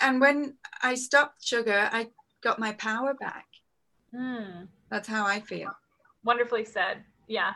and 0.01 0.21
when 0.21 0.55
I 0.83 0.95
stopped 0.95 1.45
sugar, 1.45 1.89
I 1.93 2.09
got 2.43 2.59
my 2.59 2.73
power 2.73 3.15
back. 3.15 3.47
Mm. 4.15 4.69
That's 4.91 5.07
how 5.07 5.27
I 5.27 5.41
feel. 5.41 5.71
Wonderfully 6.25 6.65
said. 6.65 7.05
Yeah. 7.29 7.53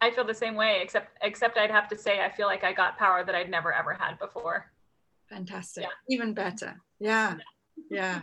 I 0.00 0.10
feel 0.10 0.24
the 0.24 0.34
same 0.34 0.54
way, 0.54 0.80
except 0.82 1.18
except 1.22 1.58
I'd 1.58 1.70
have 1.70 1.88
to 1.88 1.98
say 1.98 2.20
I 2.20 2.30
feel 2.30 2.46
like 2.46 2.64
I 2.64 2.72
got 2.72 2.98
power 2.98 3.24
that 3.24 3.34
I'd 3.34 3.50
never 3.50 3.72
ever 3.72 3.94
had 3.94 4.18
before. 4.18 4.70
Fantastic. 5.28 5.84
Yeah. 5.84 5.90
Even 6.08 6.34
better. 6.34 6.80
Yeah. 7.00 7.36
Yeah. 7.90 8.22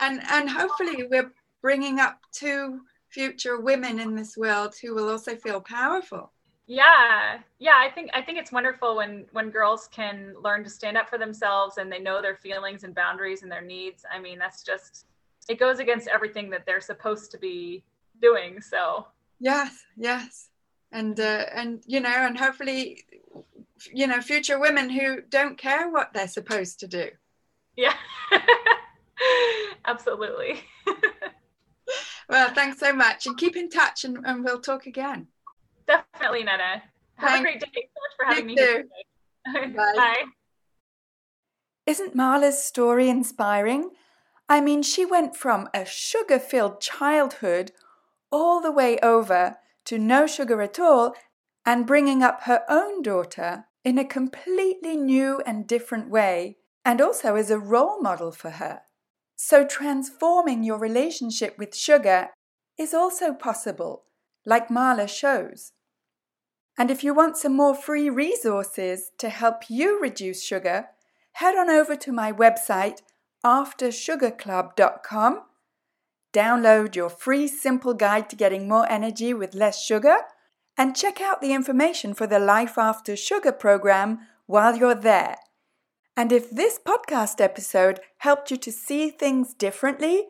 And 0.00 0.20
and 0.30 0.50
hopefully 0.50 1.06
we're 1.10 1.32
bringing 1.60 2.00
up 2.00 2.18
two 2.32 2.80
future 3.08 3.60
women 3.60 4.00
in 4.00 4.14
this 4.16 4.36
world 4.36 4.74
who 4.80 4.94
will 4.94 5.08
also 5.10 5.36
feel 5.36 5.60
powerful 5.60 6.32
yeah 6.66 7.38
yeah 7.58 7.74
i 7.76 7.90
think 7.90 8.08
i 8.14 8.22
think 8.22 8.38
it's 8.38 8.52
wonderful 8.52 8.96
when 8.96 9.26
when 9.32 9.50
girls 9.50 9.88
can 9.92 10.34
learn 10.42 10.62
to 10.62 10.70
stand 10.70 10.96
up 10.96 11.08
for 11.08 11.18
themselves 11.18 11.76
and 11.78 11.90
they 11.90 11.98
know 11.98 12.22
their 12.22 12.36
feelings 12.36 12.84
and 12.84 12.94
boundaries 12.94 13.42
and 13.42 13.50
their 13.50 13.60
needs 13.60 14.04
i 14.14 14.18
mean 14.18 14.38
that's 14.38 14.62
just 14.62 15.06
it 15.48 15.58
goes 15.58 15.80
against 15.80 16.06
everything 16.08 16.48
that 16.48 16.64
they're 16.64 16.80
supposed 16.80 17.30
to 17.30 17.38
be 17.38 17.82
doing 18.20 18.60
so 18.60 19.06
yes 19.40 19.84
yes 19.96 20.50
and 20.92 21.18
uh, 21.18 21.46
and 21.54 21.82
you 21.86 22.00
know 22.00 22.10
and 22.10 22.38
hopefully 22.38 23.04
you 23.92 24.06
know 24.06 24.20
future 24.20 24.58
women 24.58 24.88
who 24.90 25.20
don't 25.22 25.58
care 25.58 25.90
what 25.90 26.12
they're 26.12 26.28
supposed 26.28 26.78
to 26.80 26.86
do 26.86 27.08
yeah 27.76 27.94
absolutely 29.86 30.60
well 32.28 32.52
thanks 32.54 32.78
so 32.78 32.92
much 32.92 33.26
and 33.26 33.36
keep 33.36 33.56
in 33.56 33.68
touch 33.68 34.04
and, 34.04 34.18
and 34.24 34.44
we'll 34.44 34.60
talk 34.60 34.86
again 34.86 35.26
Definitely, 35.86 36.44
Netta. 36.44 36.82
Have 37.16 37.30
Thanks. 37.30 37.40
a 37.40 37.42
great 37.42 37.60
day. 37.60 37.66
Thanks 37.74 37.90
so 37.94 38.00
much 38.02 38.16
for 38.16 38.24
having 38.26 38.48
you 38.48 38.56
me 38.56 38.56
too. 38.56 38.84
here 39.52 39.62
today. 39.62 39.74
Bye. 39.76 39.92
Bye. 39.96 40.24
Isn't 41.86 42.16
Marla's 42.16 42.62
story 42.62 43.08
inspiring? 43.08 43.90
I 44.48 44.60
mean, 44.60 44.82
she 44.82 45.04
went 45.04 45.36
from 45.36 45.68
a 45.74 45.84
sugar 45.84 46.38
filled 46.38 46.80
childhood 46.80 47.72
all 48.30 48.60
the 48.60 48.72
way 48.72 48.98
over 49.02 49.56
to 49.86 49.98
no 49.98 50.26
sugar 50.26 50.62
at 50.62 50.78
all 50.78 51.14
and 51.64 51.86
bringing 51.86 52.22
up 52.22 52.42
her 52.42 52.64
own 52.68 53.02
daughter 53.02 53.66
in 53.84 53.98
a 53.98 54.04
completely 54.04 54.96
new 54.96 55.42
and 55.44 55.66
different 55.66 56.08
way, 56.08 56.56
and 56.84 57.00
also 57.00 57.34
as 57.36 57.50
a 57.50 57.58
role 57.58 58.00
model 58.00 58.30
for 58.32 58.50
her. 58.50 58.82
So, 59.36 59.64
transforming 59.66 60.62
your 60.62 60.78
relationship 60.78 61.58
with 61.58 61.74
sugar 61.74 62.30
is 62.78 62.94
also 62.94 63.32
possible 63.32 64.04
like 64.44 64.68
Marla 64.68 65.08
shows. 65.08 65.72
And 66.78 66.90
if 66.90 67.04
you 67.04 67.14
want 67.14 67.36
some 67.36 67.54
more 67.56 67.74
free 67.74 68.08
resources 68.08 69.10
to 69.18 69.28
help 69.28 69.68
you 69.68 70.00
reduce 70.00 70.42
sugar, 70.42 70.86
head 71.32 71.56
on 71.56 71.68
over 71.70 71.96
to 71.96 72.12
my 72.12 72.32
website, 72.32 73.02
aftersugarclub.com. 73.44 75.42
Download 76.32 76.94
your 76.94 77.10
free 77.10 77.46
simple 77.46 77.94
guide 77.94 78.30
to 78.30 78.36
getting 78.36 78.68
more 78.68 78.90
energy 78.90 79.34
with 79.34 79.54
less 79.54 79.82
sugar, 79.82 80.16
and 80.76 80.96
check 80.96 81.20
out 81.20 81.40
the 81.40 81.52
information 81.52 82.14
for 82.14 82.26
the 82.26 82.38
Life 82.38 82.78
After 82.78 83.14
Sugar 83.14 83.52
program 83.52 84.20
while 84.46 84.76
you're 84.76 84.94
there. 84.94 85.36
And 86.16 86.32
if 86.32 86.50
this 86.50 86.78
podcast 86.78 87.40
episode 87.40 88.00
helped 88.18 88.50
you 88.50 88.56
to 88.58 88.72
see 88.72 89.10
things 89.10 89.54
differently 89.54 90.28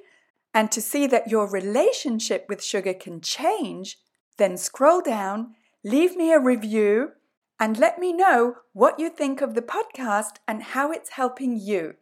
and 0.55 0.71
to 0.73 0.81
see 0.81 1.07
that 1.07 1.29
your 1.29 1.49
relationship 1.49 2.47
with 2.49 2.63
sugar 2.63 2.95
can 2.95 3.21
change, 3.21 3.99
then 4.39 4.57
scroll 4.57 5.01
down, 5.01 5.55
leave 5.85 6.17
me 6.17 6.33
a 6.33 6.41
review, 6.41 7.13
and 7.59 7.79
let 7.79 7.99
me 7.99 8.13
know 8.13 8.57
what 8.73 8.99
you 8.99 9.09
think 9.09 9.41
of 9.41 9.55
the 9.55 9.63
podcast 9.63 10.37
and 10.49 10.63
how 10.63 10.91
it's 10.91 11.11
helping 11.11 11.59
you. 11.59 11.95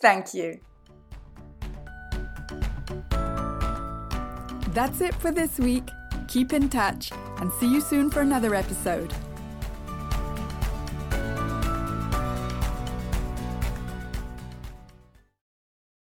Thank 0.00 0.34
you. 0.34 0.60
That's 4.72 5.02
it 5.02 5.14
for 5.16 5.30
this 5.30 5.58
week. 5.58 5.90
Keep 6.28 6.54
in 6.54 6.70
touch 6.70 7.12
and 7.38 7.52
see 7.52 7.70
you 7.70 7.82
soon 7.82 8.08
for 8.08 8.22
another 8.22 8.54
episode. 8.54 9.12